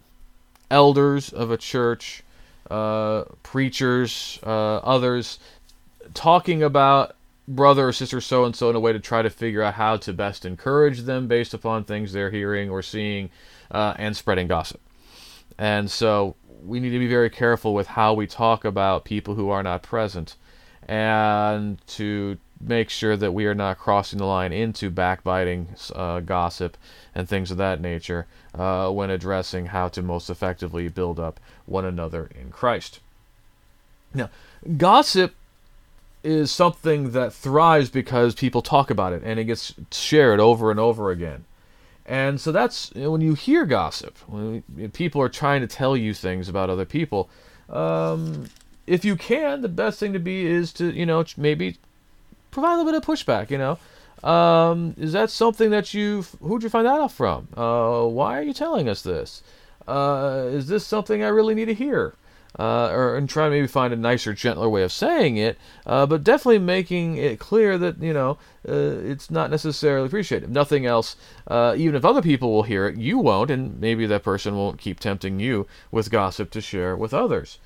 elders 0.74 1.32
of 1.32 1.52
a 1.52 1.56
church, 1.56 2.24
uh, 2.68 3.22
preachers, 3.44 4.40
uh, 4.42 4.76
others, 4.78 5.38
talking 6.12 6.62
about 6.62 7.14
brother 7.46 7.88
or 7.88 7.92
sister 7.92 8.20
so 8.20 8.44
and 8.44 8.56
so 8.56 8.70
in 8.70 8.76
a 8.76 8.80
way 8.80 8.92
to 8.92 8.98
try 8.98 9.22
to 9.22 9.30
figure 9.30 9.62
out 9.62 9.74
how 9.74 9.96
to 9.96 10.12
best 10.12 10.44
encourage 10.44 11.00
them 11.02 11.28
based 11.28 11.54
upon 11.54 11.84
things 11.84 12.12
they're 12.12 12.30
hearing 12.30 12.70
or 12.70 12.82
seeing 12.82 13.30
uh, 13.70 13.94
and 13.98 14.16
spreading 14.16 14.48
gossip. 14.48 14.80
And 15.58 15.88
so 15.90 16.34
we 16.64 16.80
need 16.80 16.90
to 16.90 16.98
be 16.98 17.06
very 17.06 17.30
careful 17.30 17.72
with 17.72 17.86
how 17.86 18.14
we 18.14 18.26
talk 18.26 18.64
about 18.64 19.04
people 19.04 19.34
who 19.34 19.50
are 19.50 19.62
not 19.62 19.82
present 19.82 20.36
and 20.88 21.78
to 21.86 22.36
make 22.60 22.90
sure 22.90 23.16
that 23.16 23.32
we 23.32 23.46
are 23.46 23.54
not 23.54 23.78
crossing 23.78 24.18
the 24.18 24.24
line 24.24 24.52
into 24.52 24.90
backbiting, 24.90 25.68
uh, 25.94 26.20
gossip, 26.20 26.76
and 27.14 27.28
things 27.28 27.50
of 27.50 27.56
that 27.56 27.80
nature 27.80 28.26
uh, 28.54 28.90
when 28.90 29.10
addressing 29.10 29.66
how 29.66 29.88
to 29.88 30.02
most 30.02 30.30
effectively 30.30 30.88
build 30.88 31.20
up 31.20 31.40
one 31.66 31.84
another 31.84 32.30
in 32.40 32.50
Christ. 32.50 33.00
Now, 34.12 34.30
gossip 34.76 35.34
is 36.22 36.50
something 36.50 37.10
that 37.10 37.32
thrives 37.32 37.90
because 37.90 38.34
people 38.34 38.62
talk 38.62 38.90
about 38.90 39.12
it 39.12 39.22
and 39.24 39.38
it 39.38 39.44
gets 39.44 39.74
shared 39.92 40.40
over 40.40 40.70
and 40.70 40.80
over 40.80 41.10
again. 41.10 41.44
And 42.06 42.40
so 42.40 42.52
that's 42.52 42.92
when 42.94 43.20
you 43.20 43.34
hear 43.34 43.64
gossip, 43.64 44.16
when 44.26 44.62
people 44.92 45.20
are 45.22 45.28
trying 45.28 45.60
to 45.62 45.66
tell 45.66 45.96
you 45.96 46.12
things 46.12 46.48
about 46.48 46.70
other 46.70 46.84
people. 46.84 47.30
Um, 47.68 48.50
if 48.86 49.04
you 49.04 49.16
can, 49.16 49.62
the 49.62 49.68
best 49.68 49.98
thing 49.98 50.12
to 50.12 50.18
be 50.18 50.46
is 50.46 50.72
to 50.74 50.92
you 50.92 51.06
know 51.06 51.24
maybe 51.36 51.78
provide 52.54 52.74
a 52.74 52.76
little 52.78 52.92
bit 52.92 52.96
of 52.96 53.04
pushback. 53.04 53.50
You 53.50 53.58
know, 53.58 54.28
um, 54.28 54.94
is 54.96 55.12
that 55.12 55.30
something 55.30 55.70
that 55.70 55.92
you 55.92 56.24
who'd 56.40 56.62
you 56.62 56.70
find 56.70 56.86
that 56.86 57.00
out 57.00 57.12
from? 57.12 57.48
Uh, 57.56 58.04
why 58.04 58.38
are 58.38 58.42
you 58.42 58.54
telling 58.54 58.88
us 58.88 59.02
this? 59.02 59.42
Uh, 59.86 60.46
is 60.46 60.68
this 60.68 60.86
something 60.86 61.22
I 61.22 61.28
really 61.28 61.54
need 61.54 61.66
to 61.66 61.74
hear? 61.74 62.14
Uh, 62.56 62.88
or 62.92 63.16
and 63.16 63.28
try 63.28 63.46
to 63.46 63.50
maybe 63.50 63.66
find 63.66 63.92
a 63.92 63.96
nicer, 63.96 64.32
gentler 64.32 64.68
way 64.68 64.84
of 64.84 64.92
saying 64.92 65.36
it, 65.36 65.58
uh, 65.86 66.06
but 66.06 66.22
definitely 66.22 66.60
making 66.60 67.16
it 67.16 67.40
clear 67.40 67.76
that 67.76 68.00
you 68.00 68.12
know 68.12 68.38
uh, 68.68 68.72
it's 68.72 69.28
not 69.28 69.50
necessarily 69.50 70.06
appreciated. 70.06 70.48
Nothing 70.48 70.86
else, 70.86 71.16
uh, 71.48 71.74
even 71.76 71.96
if 71.96 72.04
other 72.04 72.22
people 72.22 72.52
will 72.52 72.62
hear 72.62 72.86
it, 72.86 72.96
you 72.96 73.18
won't, 73.18 73.50
and 73.50 73.80
maybe 73.80 74.06
that 74.06 74.22
person 74.22 74.56
won't 74.56 74.78
keep 74.78 75.00
tempting 75.00 75.40
you 75.40 75.66
with 75.90 76.12
gossip 76.12 76.50
to 76.52 76.60
share 76.60 76.94
with 76.96 77.12
others 77.12 77.58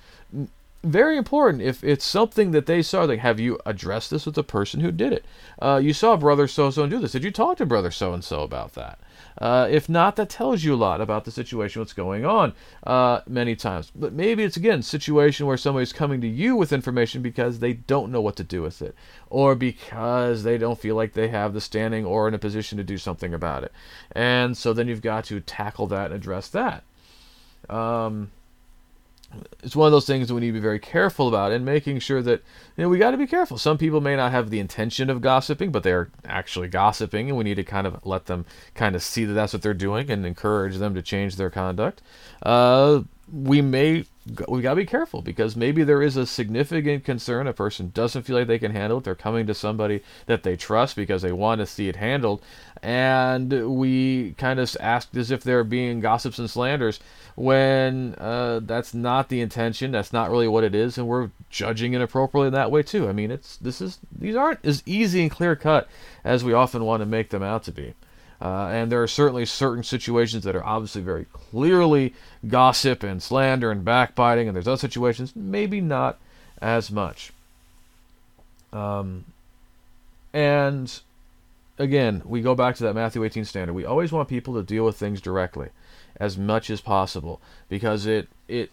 very 0.85 1.17
important. 1.17 1.63
If 1.63 1.83
it's 1.83 2.05
something 2.05 2.53
that 2.53 2.67
they 2.67 2.83
saw 2.83 3.03
like 3.05 3.19
have 3.21 3.41
you 3.41 3.59
addressed 3.67 4.11
this 4.11 4.27
with 4.27 4.37
the 4.37 4.45
person 4.45 4.81
who 4.81 4.93
did 4.93 5.13
it? 5.13 5.25
Uh, 5.61 5.81
you 5.83 5.93
saw 5.93 6.17
brother 6.17 6.47
so 6.47 6.67
and 6.67 6.75
so 6.75 6.87
do 6.87 6.99
this. 6.99 7.13
Did 7.13 7.25
you 7.25 7.31
talk 7.31 7.57
to 7.59 7.67
brother 7.67 7.91
so 7.91 8.13
and 8.13 8.23
so 8.23 8.43
about 8.43 8.75
that? 8.75 8.99
Uh, 9.39 9.69
if 9.71 9.89
not 9.89 10.17
that 10.17 10.29
tells 10.29 10.65
you 10.65 10.75
a 10.75 10.77
lot 10.77 11.01
about 11.01 11.25
the 11.25 11.31
situation 11.31 11.81
what's 11.81 11.93
going 11.93 12.25
on 12.25 12.53
uh, 12.85 13.21
many 13.27 13.55
times. 13.57 13.91
But 13.95 14.13
maybe 14.13 14.45
it's 14.45 14.57
again 14.57 14.83
situation 14.83 15.47
where 15.47 15.57
somebody's 15.57 15.93
coming 15.93 16.21
to 16.21 16.29
you 16.29 16.55
with 16.57 16.73
information 16.73 17.23
because 17.23 17.59
they 17.59 17.73
don't 17.73 18.13
know 18.13 18.21
what 18.21 18.37
to 18.37 18.45
do 18.45 18.63
with 18.63 18.81
it 18.81 18.95
or 19.31 19.55
because 19.55 20.43
they 20.43 20.59
don't 20.59 20.79
feel 20.79 20.95
like 20.95 21.13
they 21.13 21.29
have 21.29 21.55
the 21.55 21.61
standing 21.61 22.05
or 22.05 22.29
in 22.29 22.35
a 22.35 22.39
position 22.39 22.79
to 22.79 22.85
do 22.85 22.99
something 22.99 23.35
about 23.35 23.65
it. 23.65 23.73
And 24.13 24.57
so 24.57 24.73
then 24.73 24.89
you've 24.89 25.03
got 25.03 25.25
to 25.27 25.41
tackle 25.41 25.89
that 25.89 26.07
and 26.07 26.15
address 26.15 26.49
that. 26.49 26.85
Um, 27.69 28.31
it's 29.63 29.77
one 29.77 29.87
of 29.87 29.93
those 29.93 30.07
things 30.07 30.29
that 30.29 30.35
we 30.35 30.41
need 30.41 30.49
to 30.49 30.53
be 30.55 30.61
very 30.61 30.79
careful 30.79 31.29
about 31.29 31.53
and 31.53 31.65
making 31.65 31.99
sure 31.99 32.23
that 32.23 32.43
you 32.77 32.83
know 32.83 32.89
we 32.89 32.99
got 32.99 33.11
to 33.11 33.17
be 33.17 33.27
careful. 33.27 33.59
Some 33.59 33.79
people 33.79 34.01
may 34.01 34.17
not 34.17 34.33
have 34.33 34.51
the 34.51 34.61
intention 34.61 35.11
of 35.11 35.21
gossiping 35.21 35.71
but 35.71 35.83
they're 35.83 36.11
actually 36.25 36.69
gossiping 36.69 37.29
and 37.29 37.37
we 37.37 37.45
need 37.45 37.57
to 37.57 37.65
kind 37.65 37.87
of 37.87 38.05
let 38.07 38.27
them 38.27 38.47
kind 38.75 38.95
of 38.95 39.03
see 39.03 39.25
that 39.25 39.35
that's 39.35 39.53
what 39.53 39.63
they're 39.63 39.75
doing 39.75 40.11
and 40.11 40.25
encourage 40.25 40.77
them 40.77 40.95
to 40.95 41.03
change 41.03 41.37
their 41.37 41.51
conduct. 41.51 42.01
Uh, 42.43 43.03
we 43.33 43.61
may 43.61 44.05
we 44.49 44.63
got 44.63 44.71
to 44.71 44.77
be 44.77 44.87
careful 44.87 45.23
because 45.23 45.57
maybe 45.57 45.85
there 45.85 46.03
is 46.03 46.17
a 46.17 46.27
significant 46.27 47.05
concern. 47.05 47.47
A 47.47 47.53
person 47.53 47.91
doesn't 47.95 48.23
feel 48.23 48.37
like 48.37 48.47
they 48.47 48.59
can 48.59 48.73
handle 48.73 48.99
it. 48.99 49.05
They're 49.05 49.15
coming 49.15 49.47
to 49.47 49.55
somebody 49.55 50.03
that 50.27 50.43
they 50.43 50.57
trust 50.57 50.97
because 50.97 51.23
they 51.23 51.33
want 51.33 51.61
to 51.61 51.67
see 51.67 51.89
it 51.89 51.97
handled. 51.97 52.43
And 52.83 53.77
we 53.77 54.35
kind 54.39 54.61
of 54.61 54.77
ask 54.81 55.15
as 55.17 55.31
if 55.31 55.43
they're 55.43 55.65
being 55.65 56.01
gossips 56.01 56.39
and 56.39 56.49
slanders 56.49 57.01
when 57.35 58.15
uh, 58.19 58.61
that's 58.63 58.95
not 58.95 59.29
the 59.29 59.41
intention. 59.41 59.93
That's 59.93 60.13
not 60.13 60.31
really 60.31 60.49
what 60.49 60.65
it 60.65 60.75
is. 60.75 60.99
And 60.99 61.07
we're 61.07 61.31
judging 61.51 61.95
inappropriately 61.95 62.49
in 62.49 62.55
that 62.55 62.71
way 62.71 62.83
too. 62.83 63.09
I 63.09 63.13
mean, 63.13 63.31
it's 63.31 63.57
this 63.57 63.81
is 63.81 63.99
these 64.17 64.37
aren't 64.37 64.65
as 64.65 64.83
easy 64.87 65.23
and 65.23 65.31
clear 65.31 65.57
cut 65.57 65.89
as 66.25 66.45
we 66.45 66.53
often 66.53 66.85
want 66.85 67.01
to 67.01 67.07
make 67.07 67.31
them 67.31 67.43
out 67.43 67.65
to 67.65 67.73
be. 67.73 67.95
Uh, 68.41 68.69
and 68.69 68.93
there 68.93 69.03
are 69.03 69.09
certainly 69.09 69.45
certain 69.45 69.83
situations 69.83 70.45
that 70.45 70.55
are 70.55 70.65
obviously 70.65 71.03
very 71.03 71.27
clearly 71.33 72.15
gossip 72.47 73.03
and 73.03 73.23
slander 73.23 73.71
and 73.73 73.85
backbiting, 73.85 74.47
and 74.47 74.55
there's 74.55 74.69
other 74.69 74.77
situations 74.77 75.35
maybe 75.35 75.81
not 75.81 76.19
as 76.63 76.91
much. 76.91 77.33
Um, 78.73 79.25
and 80.33 81.01
again, 81.79 82.23
we 82.25 82.41
go 82.41 82.55
back 82.55 82.77
to 82.77 82.85
that 82.85 82.95
Matthew 82.95 83.25
18 83.25 83.45
standard. 83.45 83.73
We 83.73 83.85
always 83.85 84.13
want 84.13 84.29
people 84.29 84.55
to 84.55 84.63
deal 84.63 84.85
with 84.85 84.97
things 84.97 85.21
directly, 85.21 85.71
as 86.17 86.39
much 86.39 86.71
as 86.71 86.81
possible, 86.81 87.41
because 87.69 88.07
it 88.07 88.29
it 88.47 88.71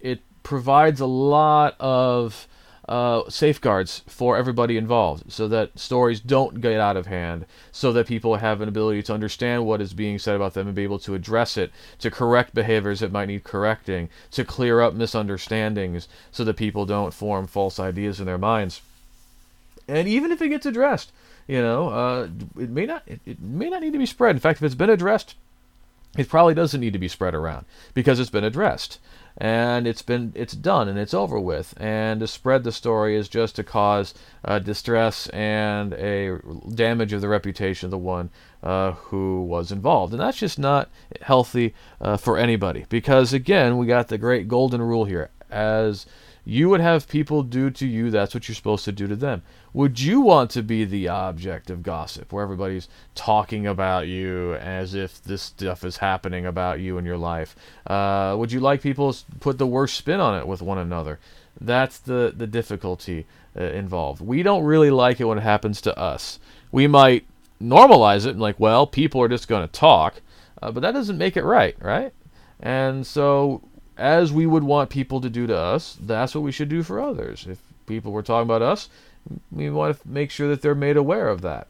it 0.00 0.20
provides 0.42 1.00
a 1.00 1.06
lot 1.06 1.76
of 1.78 2.46
uh, 2.88 3.28
safeguards 3.28 4.02
for 4.06 4.36
everybody 4.36 4.78
involved 4.78 5.30
so 5.30 5.46
that 5.46 5.78
stories 5.78 6.20
don't 6.20 6.60
get 6.60 6.80
out 6.80 6.96
of 6.96 7.06
hand, 7.06 7.44
so 7.70 7.92
that 7.92 8.06
people 8.06 8.36
have 8.36 8.60
an 8.60 8.68
ability 8.68 9.02
to 9.02 9.12
understand 9.12 9.66
what 9.66 9.80
is 9.80 9.92
being 9.92 10.18
said 10.18 10.34
about 10.34 10.54
them 10.54 10.66
and 10.66 10.74
be 10.74 10.84
able 10.84 10.98
to 10.98 11.14
address 11.14 11.56
it, 11.56 11.70
to 11.98 12.10
correct 12.10 12.54
behaviors 12.54 13.00
that 13.00 13.12
might 13.12 13.26
need 13.26 13.44
correcting, 13.44 14.08
to 14.30 14.44
clear 14.44 14.80
up 14.80 14.94
misunderstandings 14.94 16.08
so 16.32 16.44
that 16.44 16.56
people 16.56 16.86
don't 16.86 17.12
form 17.12 17.46
false 17.46 17.78
ideas 17.78 18.20
in 18.20 18.26
their 18.26 18.38
minds. 18.38 18.80
And 19.86 20.08
even 20.08 20.32
if 20.32 20.40
it 20.40 20.48
gets 20.48 20.66
addressed, 20.66 21.12
you 21.46 21.60
know, 21.60 21.88
uh, 21.90 22.28
it 22.58 22.70
may 22.70 22.86
not 22.86 23.02
it, 23.06 23.20
it 23.26 23.40
may 23.40 23.70
not 23.70 23.82
need 23.82 23.92
to 23.92 23.98
be 23.98 24.06
spread. 24.06 24.36
In 24.36 24.40
fact, 24.40 24.58
if 24.58 24.62
it's 24.62 24.74
been 24.74 24.90
addressed, 24.90 25.34
it 26.16 26.28
probably 26.28 26.54
doesn't 26.54 26.80
need 26.80 26.92
to 26.94 26.98
be 26.98 27.08
spread 27.08 27.34
around 27.34 27.64
because 27.94 28.18
it's 28.18 28.30
been 28.30 28.44
addressed 28.44 28.98
and 29.38 29.86
it's 29.86 30.02
been 30.02 30.32
it's 30.34 30.54
done 30.54 30.88
and 30.88 30.98
it's 30.98 31.14
over 31.14 31.38
with. 31.38 31.72
And 31.78 32.20
to 32.20 32.26
spread 32.26 32.64
the 32.64 32.72
story 32.72 33.16
is 33.16 33.28
just 33.28 33.56
to 33.56 33.64
cause 33.64 34.12
uh, 34.44 34.58
distress 34.58 35.28
and 35.28 35.94
a 35.94 36.38
damage 36.74 37.12
of 37.12 37.20
the 37.20 37.28
reputation 37.28 37.86
of 37.86 37.92
the 37.92 37.98
one 37.98 38.30
uh, 38.62 38.92
who 38.92 39.42
was 39.42 39.70
involved. 39.70 40.12
And 40.12 40.20
that's 40.20 40.38
just 40.38 40.58
not 40.58 40.90
healthy 41.22 41.74
uh, 42.00 42.16
for 42.16 42.36
anybody 42.36 42.84
because 42.88 43.32
again 43.32 43.78
we 43.78 43.86
got 43.86 44.08
the 44.08 44.18
great 44.18 44.48
golden 44.48 44.82
rule 44.82 45.04
here. 45.04 45.30
As 45.50 46.04
you 46.44 46.68
would 46.68 46.80
have 46.80 47.08
people 47.08 47.42
do 47.42 47.70
to 47.70 47.86
you 47.86 48.10
that's 48.10 48.34
what 48.34 48.48
you're 48.48 48.54
supposed 48.54 48.84
to 48.84 48.92
do 48.92 49.06
to 49.06 49.16
them 49.16 49.42
would 49.78 50.00
you 50.00 50.20
want 50.22 50.50
to 50.50 50.62
be 50.62 50.84
the 50.84 51.08
object 51.08 51.70
of 51.70 51.82
gossip 51.82 52.32
where 52.32 52.42
everybody's 52.42 52.88
talking 53.14 53.66
about 53.66 54.08
you 54.08 54.54
as 54.54 54.94
if 54.94 55.22
this 55.22 55.42
stuff 55.42 55.84
is 55.84 55.98
happening 55.98 56.46
about 56.46 56.80
you 56.80 56.98
in 56.98 57.04
your 57.04 57.18
life? 57.18 57.54
Uh, 57.86 58.34
would 58.38 58.50
you 58.50 58.60
like 58.60 58.82
people 58.82 59.12
to 59.12 59.24
put 59.40 59.58
the 59.58 59.66
worst 59.66 59.96
spin 59.96 60.20
on 60.20 60.38
it 60.38 60.48
with 60.48 60.62
one 60.62 60.78
another? 60.78 61.20
That's 61.60 61.98
the, 61.98 62.32
the 62.34 62.46
difficulty 62.46 63.26
uh, 63.56 63.64
involved. 63.64 64.20
We 64.20 64.42
don't 64.42 64.64
really 64.64 64.90
like 64.90 65.20
it 65.20 65.26
when 65.26 65.38
it 65.38 65.42
happens 65.42 65.80
to 65.82 65.98
us. 65.98 66.40
We 66.72 66.86
might 66.86 67.24
normalize 67.62 68.26
it 68.26 68.30
and, 68.30 68.40
like, 68.40 68.58
well, 68.58 68.86
people 68.86 69.20
are 69.22 69.28
just 69.28 69.48
going 69.48 69.66
to 69.66 69.72
talk, 69.72 70.22
uh, 70.62 70.72
but 70.72 70.80
that 70.80 70.92
doesn't 70.92 71.18
make 71.18 71.36
it 71.36 71.44
right, 71.44 71.76
right? 71.80 72.12
And 72.58 73.06
so, 73.06 73.62
as 73.98 74.32
we 74.32 74.46
would 74.46 74.64
want 74.64 74.90
people 74.90 75.20
to 75.20 75.28
do 75.28 75.46
to 75.46 75.56
us, 75.56 75.96
that's 76.00 76.34
what 76.34 76.44
we 76.44 76.52
should 76.52 76.68
do 76.68 76.82
for 76.82 77.00
others. 77.00 77.46
If 77.48 77.58
people 77.86 78.12
were 78.12 78.22
talking 78.22 78.48
about 78.48 78.62
us, 78.62 78.88
we 79.50 79.68
want 79.70 80.00
to 80.00 80.08
make 80.08 80.30
sure 80.30 80.48
that 80.48 80.62
they're 80.62 80.74
made 80.74 80.96
aware 80.96 81.28
of 81.28 81.42
that. 81.42 81.66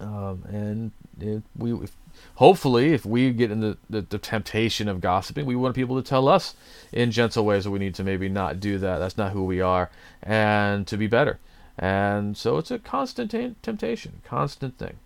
Um, 0.00 0.42
and 0.50 0.90
if 1.20 1.42
we, 1.56 1.72
if, 1.74 1.92
hopefully, 2.36 2.92
if 2.92 3.04
we 3.04 3.32
get 3.32 3.50
in 3.50 3.60
the, 3.60 3.76
the, 3.88 4.00
the, 4.00 4.18
temptation 4.18 4.88
of 4.88 5.00
gossiping, 5.00 5.44
we 5.44 5.54
want 5.54 5.74
people 5.74 6.00
to 6.00 6.08
tell 6.08 6.26
us 6.26 6.54
in 6.90 7.10
gentle 7.10 7.44
ways 7.44 7.64
that 7.64 7.70
we 7.70 7.78
need 7.78 7.94
to 7.96 8.04
maybe 8.04 8.28
not 8.28 8.60
do 8.60 8.78
that. 8.78 8.98
That's 8.98 9.18
not 9.18 9.32
who 9.32 9.44
we 9.44 9.60
are, 9.60 9.90
and 10.22 10.86
to 10.86 10.96
be 10.96 11.06
better. 11.06 11.38
And 11.78 12.36
so 12.36 12.56
it's 12.56 12.70
a 12.70 12.78
constant 12.78 13.30
t- 13.30 13.54
temptation, 13.62 14.22
constant 14.24 14.78
thing. 14.78 14.96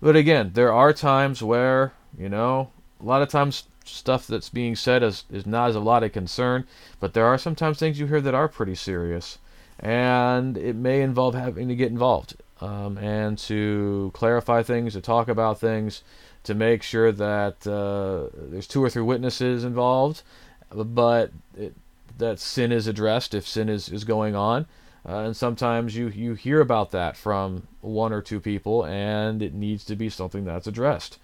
But 0.00 0.16
again, 0.16 0.50
there 0.54 0.72
are 0.72 0.92
times 0.92 1.42
where, 1.42 1.92
you 2.18 2.28
know, 2.28 2.70
a 3.00 3.04
lot 3.04 3.22
of 3.22 3.28
times 3.28 3.64
stuff 3.88 4.26
that's 4.26 4.48
being 4.48 4.76
said 4.76 5.02
is, 5.02 5.24
is 5.30 5.46
not 5.46 5.70
as 5.70 5.76
a 5.76 5.80
lot 5.80 6.02
of 6.02 6.12
concern, 6.12 6.66
but 7.00 7.14
there 7.14 7.26
are 7.26 7.38
sometimes 7.38 7.78
things 7.78 7.98
you 7.98 8.06
hear 8.06 8.20
that 8.20 8.34
are 8.34 8.48
pretty 8.48 8.74
serious 8.74 9.38
and 9.78 10.56
it 10.56 10.74
may 10.74 11.02
involve 11.02 11.34
having 11.34 11.68
to 11.68 11.76
get 11.76 11.90
involved 11.90 12.36
um, 12.60 12.96
and 12.98 13.36
to 13.36 14.10
clarify 14.14 14.62
things, 14.62 14.94
to 14.94 15.00
talk 15.00 15.28
about 15.28 15.60
things, 15.60 16.02
to 16.44 16.54
make 16.54 16.82
sure 16.82 17.12
that 17.12 17.66
uh, 17.66 18.34
there's 18.34 18.66
two 18.66 18.82
or 18.82 18.88
three 18.88 19.02
witnesses 19.02 19.64
involved, 19.64 20.22
but 20.70 21.30
it, 21.56 21.74
that 22.18 22.38
sin 22.38 22.72
is 22.72 22.86
addressed 22.86 23.34
if 23.34 23.46
sin 23.46 23.68
is, 23.68 23.88
is 23.88 24.04
going 24.04 24.34
on. 24.34 24.66
Uh, 25.06 25.18
and 25.18 25.36
sometimes 25.36 25.94
you, 25.94 26.08
you 26.08 26.34
hear 26.34 26.60
about 26.60 26.90
that 26.90 27.16
from 27.16 27.68
one 27.80 28.12
or 28.12 28.22
two 28.22 28.40
people, 28.40 28.84
and 28.84 29.42
it 29.42 29.54
needs 29.54 29.84
to 29.84 29.94
be 29.94 30.08
something 30.08 30.44
that's 30.44 30.66
addressed. 30.66 31.18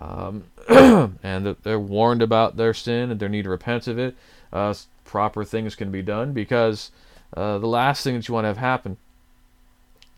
Um, 0.00 0.44
and 1.22 1.56
they're 1.62 1.78
warned 1.78 2.22
about 2.22 2.56
their 2.56 2.74
sin 2.74 3.10
and 3.10 3.20
their 3.20 3.28
need 3.28 3.42
to 3.42 3.50
repent 3.50 3.86
of 3.86 3.98
it. 3.98 4.16
Uh, 4.52 4.74
proper 5.04 5.44
things 5.44 5.74
can 5.74 5.90
be 5.90 6.02
done 6.02 6.32
because 6.32 6.90
uh, 7.36 7.58
the 7.58 7.66
last 7.66 8.02
thing 8.02 8.14
that 8.14 8.28
you 8.28 8.34
want 8.34 8.44
to 8.44 8.48
have 8.48 8.56
happen 8.56 8.96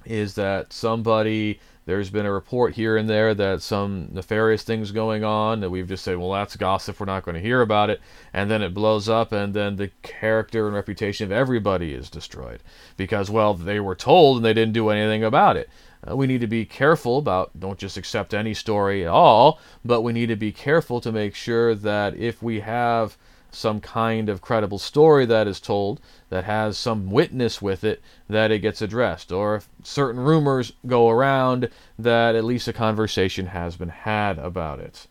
is 0.04 0.34
that 0.34 0.72
somebody 0.72 1.58
there's 1.86 2.10
been 2.10 2.26
a 2.26 2.32
report 2.32 2.74
here 2.74 2.96
and 2.96 3.08
there 3.08 3.32
that 3.32 3.62
some 3.62 4.08
nefarious 4.12 4.64
things 4.64 4.90
going 4.90 5.22
on 5.22 5.60
that 5.60 5.70
we've 5.70 5.88
just 5.88 6.04
said 6.04 6.18
well 6.18 6.32
that's 6.32 6.56
gossip. 6.56 6.98
We're 6.98 7.06
not 7.06 7.24
going 7.24 7.36
to 7.36 7.40
hear 7.40 7.60
about 7.60 7.90
it. 7.90 8.00
And 8.32 8.50
then 8.50 8.62
it 8.62 8.74
blows 8.74 9.08
up 9.08 9.32
and 9.32 9.54
then 9.54 9.76
the 9.76 9.90
character 10.02 10.66
and 10.66 10.74
reputation 10.74 11.24
of 11.24 11.32
everybody 11.32 11.92
is 11.92 12.10
destroyed 12.10 12.60
because 12.96 13.30
well 13.30 13.54
they 13.54 13.80
were 13.80 13.94
told 13.94 14.38
and 14.38 14.44
they 14.44 14.54
didn't 14.54 14.74
do 14.74 14.90
anything 14.90 15.24
about 15.24 15.56
it 15.56 15.68
we 16.10 16.26
need 16.26 16.40
to 16.40 16.46
be 16.46 16.64
careful 16.64 17.18
about 17.18 17.50
don't 17.58 17.78
just 17.78 17.96
accept 17.96 18.34
any 18.34 18.54
story 18.54 19.04
at 19.04 19.10
all 19.10 19.58
but 19.84 20.02
we 20.02 20.12
need 20.12 20.26
to 20.26 20.36
be 20.36 20.52
careful 20.52 21.00
to 21.00 21.10
make 21.10 21.34
sure 21.34 21.74
that 21.74 22.14
if 22.16 22.42
we 22.42 22.60
have 22.60 23.16
some 23.56 23.80
kind 23.80 24.28
of 24.28 24.42
credible 24.42 24.78
story 24.78 25.24
that 25.24 25.46
is 25.46 25.60
told 25.60 26.00
that 26.28 26.44
has 26.44 26.76
some 26.76 27.10
witness 27.10 27.62
with 27.62 27.82
it 27.84 28.02
that 28.28 28.50
it 28.50 28.58
gets 28.58 28.82
addressed. 28.82 29.32
Or 29.32 29.56
if 29.56 29.68
certain 29.82 30.20
rumors 30.20 30.72
go 30.86 31.08
around 31.08 31.70
that 31.98 32.34
at 32.34 32.44
least 32.44 32.68
a 32.68 32.72
conversation 32.72 33.46
has 33.46 33.76
been 33.76 33.88
had 33.88 34.38
about 34.38 34.80
it. 34.80 35.06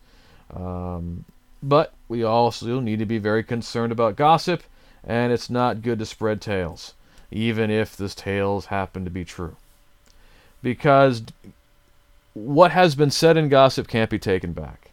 Um, 0.54 1.24
but 1.60 1.94
we 2.08 2.22
also 2.22 2.78
need 2.78 3.00
to 3.00 3.06
be 3.06 3.18
very 3.18 3.42
concerned 3.42 3.90
about 3.90 4.16
gossip 4.16 4.62
and 5.02 5.32
it's 5.32 5.50
not 5.50 5.82
good 5.82 5.98
to 5.98 6.06
spread 6.06 6.40
tales 6.40 6.94
even 7.32 7.70
if 7.70 7.96
those 7.96 8.14
tales 8.14 8.66
happen 8.66 9.04
to 9.04 9.10
be 9.10 9.24
true 9.24 9.56
because 10.62 11.22
what 12.34 12.70
has 12.70 12.94
been 12.94 13.10
said 13.10 13.36
in 13.36 13.48
gossip 13.48 13.88
can't 13.88 14.10
be 14.10 14.18
taken 14.18 14.52
back 14.52 14.86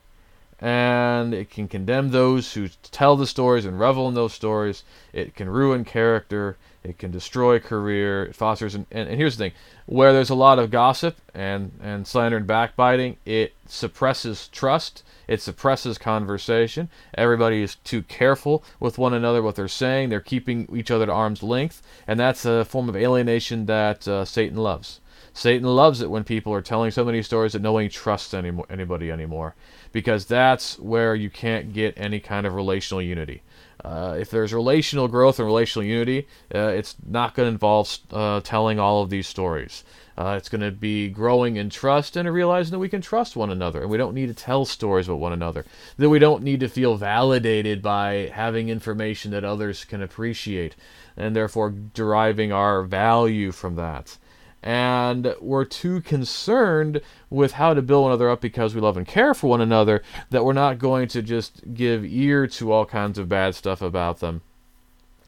and 0.63 1.33
it 1.33 1.49
can 1.49 1.67
condemn 1.67 2.11
those 2.11 2.53
who 2.53 2.69
tell 2.83 3.17
the 3.17 3.27
stories 3.27 3.65
and 3.65 3.77
revel 3.77 4.07
in 4.07 4.13
those 4.13 4.31
stories. 4.31 4.83
It 5.11 5.35
can 5.35 5.49
ruin 5.49 5.83
character. 5.83 6.55
It 6.85 6.97
can 6.97 7.11
destroy 7.11 7.59
career. 7.59 8.23
It 8.23 8.35
fosters, 8.35 8.73
and, 8.73 8.85
and, 8.89 9.09
here's 9.09 9.35
the 9.35 9.45
thing: 9.45 9.51
where 9.87 10.13
there's 10.13 10.29
a 10.29 10.35
lot 10.35 10.59
of 10.59 10.71
gossip 10.71 11.17
and 11.33 11.71
and 11.81 12.07
slander 12.07 12.37
and 12.37 12.47
backbiting, 12.47 13.17
it 13.25 13.53
suppresses 13.67 14.47
trust. 14.47 15.03
It 15.27 15.41
suppresses 15.41 15.97
conversation. 15.97 16.89
Everybody 17.13 17.61
is 17.61 17.75
too 17.75 18.01
careful 18.03 18.63
with 18.79 18.97
one 18.97 19.13
another 19.13 19.41
what 19.41 19.55
they're 19.55 19.67
saying. 19.67 20.09
They're 20.09 20.21
keeping 20.21 20.69
each 20.73 20.91
other 20.91 21.03
at 21.03 21.09
arm's 21.09 21.43
length, 21.43 21.81
and 22.07 22.17
that's 22.17 22.45
a 22.45 22.63
form 22.63 22.87
of 22.87 22.95
alienation 22.95 23.65
that 23.65 24.07
uh, 24.07 24.23
Satan 24.23 24.57
loves. 24.57 25.01
Satan 25.33 25.67
loves 25.67 26.01
it 26.01 26.09
when 26.11 26.23
people 26.23 26.53
are 26.53 26.61
telling 26.61 26.91
so 26.91 27.03
many 27.03 27.23
stories 27.23 27.53
that 27.53 27.61
no 27.61 27.73
one 27.73 27.89
trusts 27.89 28.33
any, 28.33 28.51
anybody 28.69 29.11
anymore, 29.11 29.55
because 29.91 30.25
that's 30.25 30.77
where 30.77 31.15
you 31.15 31.29
can't 31.29 31.73
get 31.73 31.93
any 31.97 32.19
kind 32.19 32.45
of 32.45 32.53
relational 32.53 33.01
unity. 33.01 33.41
Uh, 33.83 34.15
if 34.17 34.29
there's 34.29 34.53
relational 34.53 35.07
growth 35.07 35.39
and 35.39 35.45
relational 35.45 35.85
unity, 35.85 36.27
uh, 36.53 36.67
it's 36.67 36.95
not 37.05 37.33
going 37.33 37.47
to 37.47 37.51
involve 37.51 37.97
uh, 38.13 38.39
telling 38.41 38.79
all 38.79 39.01
of 39.01 39.09
these 39.09 39.27
stories. 39.27 39.83
Uh, 40.15 40.35
it's 40.37 40.47
going 40.47 40.61
to 40.61 40.71
be 40.71 41.09
growing 41.09 41.57
in 41.57 41.69
trust 41.69 42.15
and 42.15 42.31
realizing 42.31 42.71
that 42.71 42.79
we 42.79 42.87
can 42.87 43.01
trust 43.01 43.35
one 43.35 43.49
another 43.49 43.81
and 43.81 43.89
we 43.89 43.97
don't 43.97 44.13
need 44.13 44.27
to 44.27 44.33
tell 44.33 44.63
stories 44.63 45.07
about 45.07 45.19
one 45.19 45.33
another. 45.33 45.65
That 45.97 46.09
we 46.09 46.19
don't 46.19 46.43
need 46.43 46.59
to 46.59 46.69
feel 46.69 46.95
validated 46.95 47.81
by 47.81 48.31
having 48.31 48.69
information 48.69 49.31
that 49.31 49.43
others 49.43 49.83
can 49.83 50.03
appreciate 50.03 50.75
and 51.17 51.35
therefore 51.35 51.71
deriving 51.71 52.51
our 52.51 52.83
value 52.83 53.51
from 53.51 53.75
that. 53.75 54.17
And 54.63 55.35
we're 55.41 55.65
too 55.65 56.01
concerned 56.01 57.01
with 57.29 57.53
how 57.53 57.73
to 57.73 57.81
build 57.81 58.03
one 58.03 58.11
another 58.11 58.29
up 58.29 58.41
because 58.41 58.73
we 58.73 58.81
love 58.81 58.95
and 58.95 59.05
care 59.05 59.33
for 59.33 59.47
one 59.47 59.61
another 59.61 60.01
that 60.29 60.45
we're 60.45 60.53
not 60.53 60.79
going 60.79 61.07
to 61.09 61.21
just 61.21 61.73
give 61.73 62.05
ear 62.05 62.47
to 62.47 62.71
all 62.71 62.85
kinds 62.85 63.19
of 63.19 63.27
bad 63.27 63.53
stuff 63.53 63.81
about 63.81 64.19
them 64.19 64.41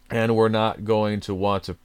and 0.10 0.36
we're 0.36 0.50
not 0.50 0.86
going 0.86 1.19
to 1.19 1.34
want 1.34 1.63
to 1.63 1.78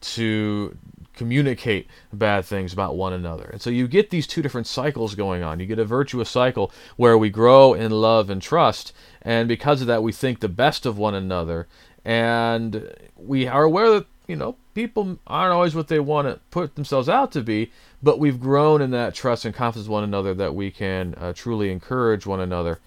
to 0.00 0.76
communicate 1.14 1.88
bad 2.12 2.44
things 2.44 2.72
about 2.72 2.96
one 2.96 3.12
another. 3.12 3.44
And 3.44 3.62
so 3.62 3.70
you 3.70 3.86
get 3.86 4.10
these 4.10 4.26
two 4.26 4.42
different 4.42 4.66
cycles 4.66 5.14
going 5.14 5.42
on. 5.42 5.60
You 5.60 5.66
get 5.66 5.78
a 5.78 5.84
virtuous 5.84 6.28
cycle 6.28 6.72
where 6.96 7.16
we 7.16 7.30
grow 7.30 7.72
in 7.72 7.92
love 7.92 8.30
and 8.30 8.42
trust, 8.42 8.92
and 9.22 9.48
because 9.48 9.80
of 9.80 9.86
that, 9.86 10.02
we 10.02 10.12
think 10.12 10.40
the 10.40 10.48
best 10.48 10.86
of 10.86 10.98
one 10.98 11.14
another, 11.14 11.68
and 12.04 12.92
we 13.16 13.46
are 13.46 13.64
aware 13.64 13.90
that 13.90 14.06
you 14.26 14.36
know 14.36 14.56
people 14.74 15.18
aren't 15.26 15.52
always 15.52 15.74
what 15.74 15.88
they 15.88 16.00
want 16.00 16.28
to 16.28 16.40
put 16.50 16.74
themselves 16.74 17.08
out 17.08 17.32
to 17.32 17.40
be, 17.40 17.70
but 18.02 18.18
we've 18.18 18.40
grown 18.40 18.82
in 18.82 18.90
that 18.90 19.14
trust 19.14 19.44
and 19.44 19.54
confidence 19.54 19.88
one 19.88 20.04
another 20.04 20.34
that 20.34 20.54
we 20.54 20.70
can 20.70 21.14
uh, 21.14 21.32
truly 21.32 21.70
encourage 21.70 22.26
one 22.26 22.40
another. 22.40 22.80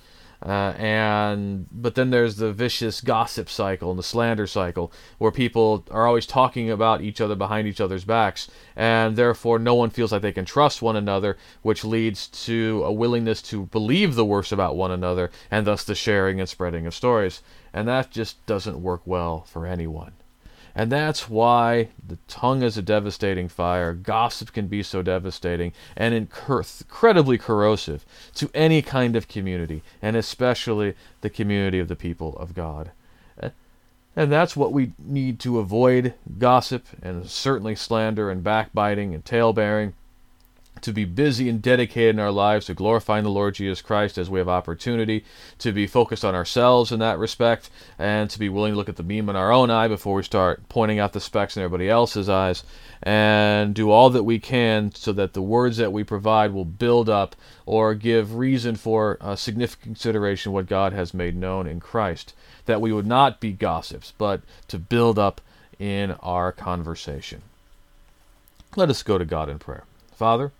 Uh, 0.46 0.74
and 0.78 1.66
but 1.72 1.96
then 1.96 2.12
there's 2.12 2.36
the 2.36 2.54
vicious 2.54 3.02
gossip 3.02 3.50
cycle 3.50 3.90
and 3.90 3.98
the 3.98 4.04
slander 4.04 4.46
cycle 4.46 4.92
where 5.18 5.32
people 5.32 5.84
are 5.90 6.06
always 6.06 6.28
talking 6.28 6.70
about 6.70 7.02
each 7.02 7.20
other 7.20 7.34
behind 7.34 7.68
each 7.68 7.82
other's 7.82 8.06
backs 8.06 8.48
and 8.76 9.16
therefore 9.16 9.58
no 9.58 9.74
one 9.74 9.90
feels 9.90 10.12
like 10.12 10.22
they 10.22 10.32
can 10.32 10.46
trust 10.46 10.80
one 10.80 10.96
another 10.96 11.38
which 11.64 11.84
leads 11.84 12.28
to 12.28 12.84
a 12.86 12.94
willingness 12.94 13.42
to 13.42 13.66
believe 13.66 14.14
the 14.14 14.24
worst 14.24 14.52
about 14.52 14.76
one 14.76 14.92
another 14.92 15.32
and 15.50 15.66
thus 15.66 15.84
the 15.84 15.96
sharing 15.96 16.40
and 16.40 16.48
spreading 16.48 16.86
of 16.86 16.94
stories. 16.94 17.42
And 17.74 17.88
that 17.88 18.12
just 18.12 18.46
doesn't 18.46 18.80
work 18.80 19.02
well 19.06 19.42
for 19.42 19.66
anyone 19.66 20.12
and 20.78 20.92
that's 20.92 21.28
why 21.28 21.90
the 22.08 22.20
tongue 22.28 22.62
is 22.62 22.78
a 22.78 22.84
devastating 22.84 23.50
fire. 23.50 23.94
Gossip 23.94 24.54
can 24.54 24.68
be 24.68 24.84
so 24.84 25.02
devastating 25.02 25.74
and 25.96 26.14
incredibly 26.14 27.40
corrosive 27.40 28.06
to 28.36 28.52
any 28.54 28.84
kind 28.84 29.16
of 29.16 29.28
community, 29.28 29.82
and 30.04 30.16
especially 30.16 30.94
the 31.22 31.32
community 31.32 31.80
of 31.80 31.88
the 31.88 31.96
people 31.96 32.38
of 32.38 32.54
God. 32.54 32.92
And 34.16 34.32
that's 34.32 34.56
what 34.56 34.72
we 34.72 34.94
need 35.00 35.40
to 35.42 35.58
avoid 35.58 36.14
gossip 36.38 36.86
and 37.02 37.28
certainly 37.28 37.76
slander 37.76 38.30
and 38.30 38.44
backbiting 38.44 39.16
and 39.16 39.26
tale 39.26 39.54
bearing 39.54 39.94
to 40.82 40.94
be 40.94 41.06
busy 41.06 41.50
and 41.50 41.62
dedicated 41.62 42.16
in 42.16 42.20
our 42.20 42.32
lives 42.32 42.66
to 42.66 42.74
glorifying 42.74 43.24
the 43.24 43.30
Lord 43.30 43.56
Jesus 43.56 43.82
Christ 43.82 44.18
as 44.18 44.30
we 44.30 44.40
have 44.40 44.50
opportunity, 44.50 45.24
to 45.60 45.72
be 45.72 45.88
focused 45.88 46.26
on 46.26 46.36
ourselves 46.36 46.92
in 46.92 47.00
that 47.00 47.20
respect, 47.20 47.70
and 47.98 48.30
to 48.30 48.40
be 48.40 48.50
willing 48.50 48.74
to 48.74 48.78
look 48.78 48.90
at 48.90 48.96
the 48.96 49.04
beam 49.04 49.30
in 49.30 49.36
our 49.36 49.52
own 49.52 49.70
eye 49.70 49.88
before 49.88 50.16
we 50.16 50.24
start 50.24 50.68
pointing 50.70 51.00
out 51.00 51.14
the 51.14 51.20
specks 51.20 51.58
in 51.58 51.64
everybody 51.64 51.90
else's 51.90 52.30
eyes, 52.30 52.64
and 53.04 53.76
do 53.76 53.92
all 53.92 54.10
that 54.10 54.24
we 54.24 54.40
can 54.40 54.92
so 54.94 55.12
that 55.14 55.34
the 55.34 55.42
words 55.42 55.78
that 55.78 55.94
we 55.94 56.04
provide 56.04 56.54
will 56.54 56.66
build 56.66 57.10
up 57.10 57.36
or 57.66 57.94
give 57.94 58.36
reason 58.36 58.76
for 58.76 59.18
uh, 59.22 59.36
significant 59.36 59.84
consideration 59.84 60.52
what 60.52 60.68
God 60.68 60.94
has 60.94 61.14
made 61.14 61.36
known 61.36 61.68
in 61.68 61.80
Christ. 61.80 62.34
That 62.66 62.82
we 62.82 62.92
would 62.92 63.08
not 63.08 63.40
be 63.40 63.52
gossips, 63.52 64.14
but 64.18 64.42
to 64.68 64.80
build 64.80 65.20
up 65.20 65.42
in 65.80 66.12
our 66.24 66.52
conversation. 66.52 67.42
Let 68.76 68.90
us 68.90 69.04
go 69.04 69.18
to 69.18 69.26
God 69.26 69.50
in 69.50 69.60
prayer. 69.60 69.84
Father, 70.12 70.52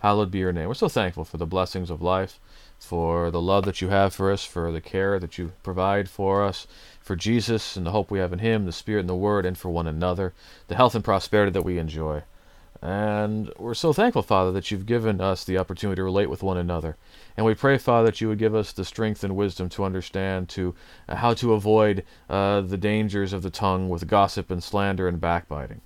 Hallowed 0.00 0.30
be 0.30 0.38
your 0.38 0.52
name. 0.52 0.68
We're 0.68 0.74
so 0.74 0.88
thankful 0.88 1.24
for 1.24 1.38
the 1.38 1.46
blessings 1.46 1.90
of 1.90 2.02
life, 2.02 2.38
for 2.78 3.30
the 3.30 3.40
love 3.40 3.64
that 3.64 3.80
you 3.80 3.88
have 3.88 4.14
for 4.14 4.30
us, 4.30 4.44
for 4.44 4.70
the 4.70 4.80
care 4.80 5.18
that 5.18 5.38
you 5.38 5.52
provide 5.62 6.08
for 6.10 6.44
us, 6.44 6.66
for 7.00 7.16
Jesus 7.16 7.76
and 7.76 7.86
the 7.86 7.92
hope 7.92 8.10
we 8.10 8.18
have 8.18 8.32
in 8.32 8.40
Him, 8.40 8.66
the 8.66 8.72
Spirit 8.72 9.00
and 9.00 9.08
the 9.08 9.16
Word, 9.16 9.46
and 9.46 9.56
for 9.56 9.70
one 9.70 9.86
another, 9.86 10.34
the 10.68 10.76
health 10.76 10.94
and 10.94 11.04
prosperity 11.04 11.50
that 11.52 11.64
we 11.64 11.78
enjoy. 11.78 12.22
And 12.82 13.50
we're 13.58 13.74
so 13.74 13.92
thankful, 13.92 14.22
Father, 14.22 14.52
that 14.52 14.70
you've 14.70 14.86
given 14.86 15.20
us 15.20 15.44
the 15.44 15.56
opportunity 15.56 15.96
to 15.96 16.04
relate 16.04 16.28
with 16.28 16.42
one 16.42 16.58
another. 16.58 16.96
And 17.36 17.46
we 17.46 17.54
pray, 17.54 17.78
Father, 17.78 18.06
that 18.06 18.20
you 18.20 18.28
would 18.28 18.38
give 18.38 18.54
us 18.54 18.72
the 18.72 18.84
strength 18.84 19.24
and 19.24 19.34
wisdom 19.34 19.68
to 19.70 19.84
understand 19.84 20.48
to 20.50 20.74
uh, 21.08 21.16
how 21.16 21.32
to 21.34 21.54
avoid 21.54 22.04
uh, 22.28 22.60
the 22.60 22.76
dangers 22.76 23.32
of 23.32 23.42
the 23.42 23.50
tongue 23.50 23.88
with 23.88 24.06
gossip 24.06 24.50
and 24.50 24.62
slander 24.62 25.08
and 25.08 25.20
backbiting. 25.20 25.80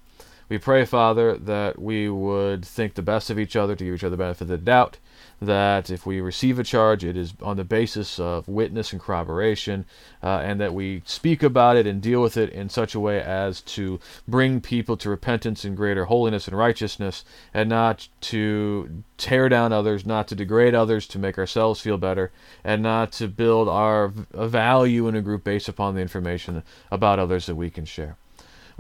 We 0.50 0.58
pray, 0.58 0.84
Father, 0.84 1.36
that 1.36 1.78
we 1.78 2.10
would 2.10 2.64
think 2.64 2.94
the 2.94 3.02
best 3.02 3.30
of 3.30 3.38
each 3.38 3.54
other 3.54 3.76
to 3.76 3.84
give 3.84 3.94
each 3.94 4.02
other 4.02 4.16
the 4.16 4.16
benefit 4.16 4.42
of 4.42 4.48
the 4.48 4.58
doubt, 4.58 4.98
that 5.40 5.90
if 5.90 6.04
we 6.04 6.20
receive 6.20 6.58
a 6.58 6.64
charge, 6.64 7.04
it 7.04 7.16
is 7.16 7.34
on 7.40 7.56
the 7.56 7.62
basis 7.62 8.18
of 8.18 8.48
witness 8.48 8.92
and 8.92 9.00
corroboration, 9.00 9.84
uh, 10.24 10.40
and 10.42 10.60
that 10.60 10.74
we 10.74 11.02
speak 11.04 11.44
about 11.44 11.76
it 11.76 11.86
and 11.86 12.02
deal 12.02 12.20
with 12.20 12.36
it 12.36 12.50
in 12.50 12.68
such 12.68 12.96
a 12.96 13.00
way 13.00 13.22
as 13.22 13.60
to 13.60 14.00
bring 14.26 14.60
people 14.60 14.96
to 14.96 15.08
repentance 15.08 15.64
and 15.64 15.76
greater 15.76 16.06
holiness 16.06 16.48
and 16.48 16.58
righteousness, 16.58 17.24
and 17.54 17.68
not 17.68 18.08
to 18.20 19.04
tear 19.18 19.48
down 19.48 19.72
others, 19.72 20.04
not 20.04 20.26
to 20.26 20.34
degrade 20.34 20.74
others 20.74 21.06
to 21.06 21.20
make 21.20 21.38
ourselves 21.38 21.80
feel 21.80 21.96
better, 21.96 22.32
and 22.64 22.82
not 22.82 23.12
to 23.12 23.28
build 23.28 23.68
our 23.68 24.08
value 24.08 25.06
in 25.06 25.14
a 25.14 25.22
group 25.22 25.44
based 25.44 25.68
upon 25.68 25.94
the 25.94 26.00
information 26.00 26.64
about 26.90 27.20
others 27.20 27.46
that 27.46 27.54
we 27.54 27.70
can 27.70 27.84
share. 27.84 28.16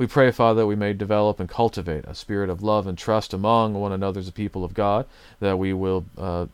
We 0.00 0.06
pray, 0.06 0.30
Father, 0.30 0.62
that 0.62 0.66
we 0.66 0.76
may 0.76 0.94
develop 0.94 1.40
and 1.40 1.46
cultivate 1.46 2.06
a 2.06 2.14
spirit 2.14 2.48
of 2.48 2.62
love 2.62 2.86
and 2.86 2.96
trust 2.96 3.34
among 3.34 3.74
one 3.74 3.92
another 3.92 4.20
as 4.20 4.28
a 4.28 4.32
people 4.32 4.64
of 4.64 4.72
God, 4.72 5.04
that 5.40 5.58
we 5.58 5.74
will 5.74 6.06
uh, 6.16 6.46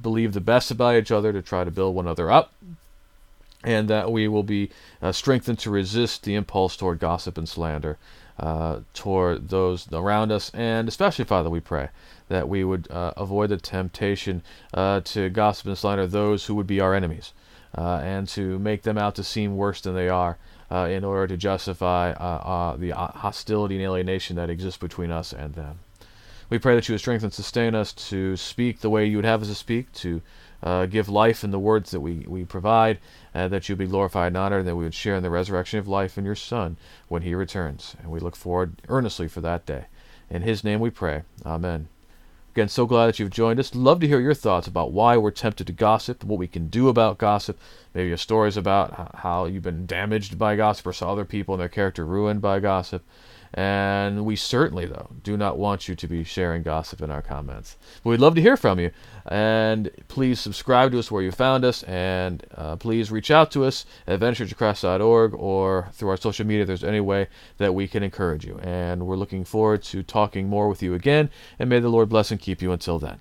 believe 0.00 0.34
the 0.34 0.40
best 0.40 0.70
about 0.70 0.94
each 0.94 1.10
other 1.10 1.32
to 1.32 1.42
try 1.42 1.64
to 1.64 1.72
build 1.72 1.96
one 1.96 2.06
another 2.06 2.30
up, 2.30 2.52
and 3.64 3.88
that 3.88 4.12
we 4.12 4.28
will 4.28 4.44
be 4.44 4.70
uh, 5.02 5.10
strengthened 5.10 5.58
to 5.58 5.68
resist 5.68 6.22
the 6.22 6.36
impulse 6.36 6.76
toward 6.76 7.00
gossip 7.00 7.36
and 7.36 7.48
slander 7.48 7.98
uh, 8.38 8.78
toward 8.94 9.48
those 9.48 9.92
around 9.92 10.30
us, 10.30 10.52
and 10.54 10.86
especially, 10.86 11.24
Father, 11.24 11.50
we 11.50 11.58
pray 11.58 11.88
that 12.28 12.48
we 12.48 12.62
would 12.62 12.88
uh, 12.88 13.14
avoid 13.16 13.50
the 13.50 13.56
temptation 13.56 14.44
uh, 14.74 15.00
to 15.00 15.28
gossip 15.28 15.66
and 15.66 15.76
slander 15.76 16.06
those 16.06 16.46
who 16.46 16.54
would 16.54 16.68
be 16.68 16.78
our 16.78 16.94
enemies, 16.94 17.32
uh, 17.76 18.00
and 18.04 18.28
to 18.28 18.60
make 18.60 18.82
them 18.82 18.96
out 18.96 19.16
to 19.16 19.24
seem 19.24 19.56
worse 19.56 19.80
than 19.80 19.96
they 19.96 20.08
are 20.08 20.38
uh, 20.72 20.88
in 20.88 21.04
order 21.04 21.26
to 21.26 21.36
justify 21.36 22.12
uh, 22.12 22.14
uh, 22.14 22.76
the 22.76 22.92
uh, 22.92 23.08
hostility 23.08 23.76
and 23.76 23.84
alienation 23.84 24.36
that 24.36 24.48
exists 24.48 24.78
between 24.78 25.10
us 25.10 25.32
and 25.32 25.54
them. 25.54 25.80
We 26.48 26.58
pray 26.58 26.74
that 26.74 26.88
you 26.88 26.94
would 26.94 27.00
strengthen 27.00 27.26
and 27.26 27.34
sustain 27.34 27.74
us 27.74 27.92
to 28.10 28.36
speak 28.36 28.80
the 28.80 28.90
way 28.90 29.06
you 29.06 29.16
would 29.16 29.24
have 29.24 29.42
us 29.42 29.48
to 29.48 29.54
speak, 29.54 29.92
to 29.92 30.22
uh, 30.62 30.86
give 30.86 31.08
life 31.08 31.44
in 31.44 31.50
the 31.50 31.58
words 31.58 31.90
that 31.90 32.00
we, 32.00 32.24
we 32.26 32.44
provide, 32.44 32.98
and 33.34 33.52
that 33.52 33.68
you 33.68 33.76
be 33.76 33.86
glorified 33.86 34.28
and 34.28 34.36
honored, 34.36 34.60
and 34.60 34.68
that 34.68 34.76
we 34.76 34.84
would 34.84 34.94
share 34.94 35.16
in 35.16 35.22
the 35.22 35.30
resurrection 35.30 35.78
of 35.78 35.88
life 35.88 36.16
in 36.16 36.24
your 36.24 36.34
Son 36.34 36.76
when 37.08 37.22
he 37.22 37.34
returns. 37.34 37.96
And 38.00 38.10
we 38.10 38.20
look 38.20 38.36
forward 38.36 38.80
earnestly 38.88 39.28
for 39.28 39.40
that 39.42 39.66
day. 39.66 39.86
In 40.30 40.42
his 40.42 40.64
name 40.64 40.80
we 40.80 40.90
pray. 40.90 41.22
Amen. 41.44 41.88
Again, 42.54 42.68
so 42.68 42.84
glad 42.84 43.06
that 43.06 43.18
you've 43.18 43.30
joined 43.30 43.58
us. 43.58 43.74
Love 43.74 44.00
to 44.00 44.06
hear 44.06 44.20
your 44.20 44.34
thoughts 44.34 44.66
about 44.66 44.92
why 44.92 45.16
we're 45.16 45.30
tempted 45.30 45.66
to 45.68 45.72
gossip, 45.72 46.22
what 46.22 46.38
we 46.38 46.46
can 46.46 46.68
do 46.68 46.90
about 46.90 47.16
gossip, 47.16 47.58
maybe 47.94 48.08
your 48.08 48.18
stories 48.18 48.58
about 48.58 49.16
how 49.16 49.46
you've 49.46 49.62
been 49.62 49.86
damaged 49.86 50.38
by 50.38 50.54
gossip 50.54 50.86
or 50.86 50.92
saw 50.92 51.12
other 51.12 51.24
people 51.24 51.54
and 51.54 51.62
their 51.62 51.70
character 51.70 52.04
ruined 52.04 52.42
by 52.42 52.60
gossip. 52.60 53.04
And 53.54 54.24
we 54.24 54.36
certainly, 54.36 54.86
though, 54.86 55.10
do 55.22 55.36
not 55.36 55.58
want 55.58 55.86
you 55.86 55.94
to 55.94 56.06
be 56.06 56.24
sharing 56.24 56.62
gossip 56.62 57.02
in 57.02 57.10
our 57.10 57.20
comments. 57.20 57.76
But 58.02 58.10
we'd 58.10 58.20
love 58.20 58.34
to 58.36 58.40
hear 58.40 58.56
from 58.56 58.78
you. 58.78 58.90
And 59.26 59.90
please 60.08 60.40
subscribe 60.40 60.92
to 60.92 60.98
us 60.98 61.10
where 61.10 61.22
you 61.22 61.32
found 61.32 61.64
us. 61.64 61.82
And 61.82 62.44
uh, 62.54 62.76
please 62.76 63.10
reach 63.10 63.30
out 63.30 63.50
to 63.52 63.64
us 63.64 63.84
at 64.06 64.20
VentureCross.org 64.20 65.34
or 65.34 65.90
through 65.92 66.08
our 66.08 66.16
social 66.16 66.46
media 66.46 66.62
if 66.62 66.68
there's 66.68 66.84
any 66.84 67.00
way 67.00 67.28
that 67.58 67.74
we 67.74 67.86
can 67.88 68.02
encourage 68.02 68.46
you. 68.46 68.58
And 68.62 69.06
we're 69.06 69.16
looking 69.16 69.44
forward 69.44 69.82
to 69.84 70.02
talking 70.02 70.48
more 70.48 70.68
with 70.68 70.82
you 70.82 70.94
again. 70.94 71.28
And 71.58 71.68
may 71.68 71.80
the 71.80 71.90
Lord 71.90 72.08
bless 72.08 72.30
and 72.30 72.40
keep 72.40 72.62
you 72.62 72.72
until 72.72 72.98
then. 72.98 73.20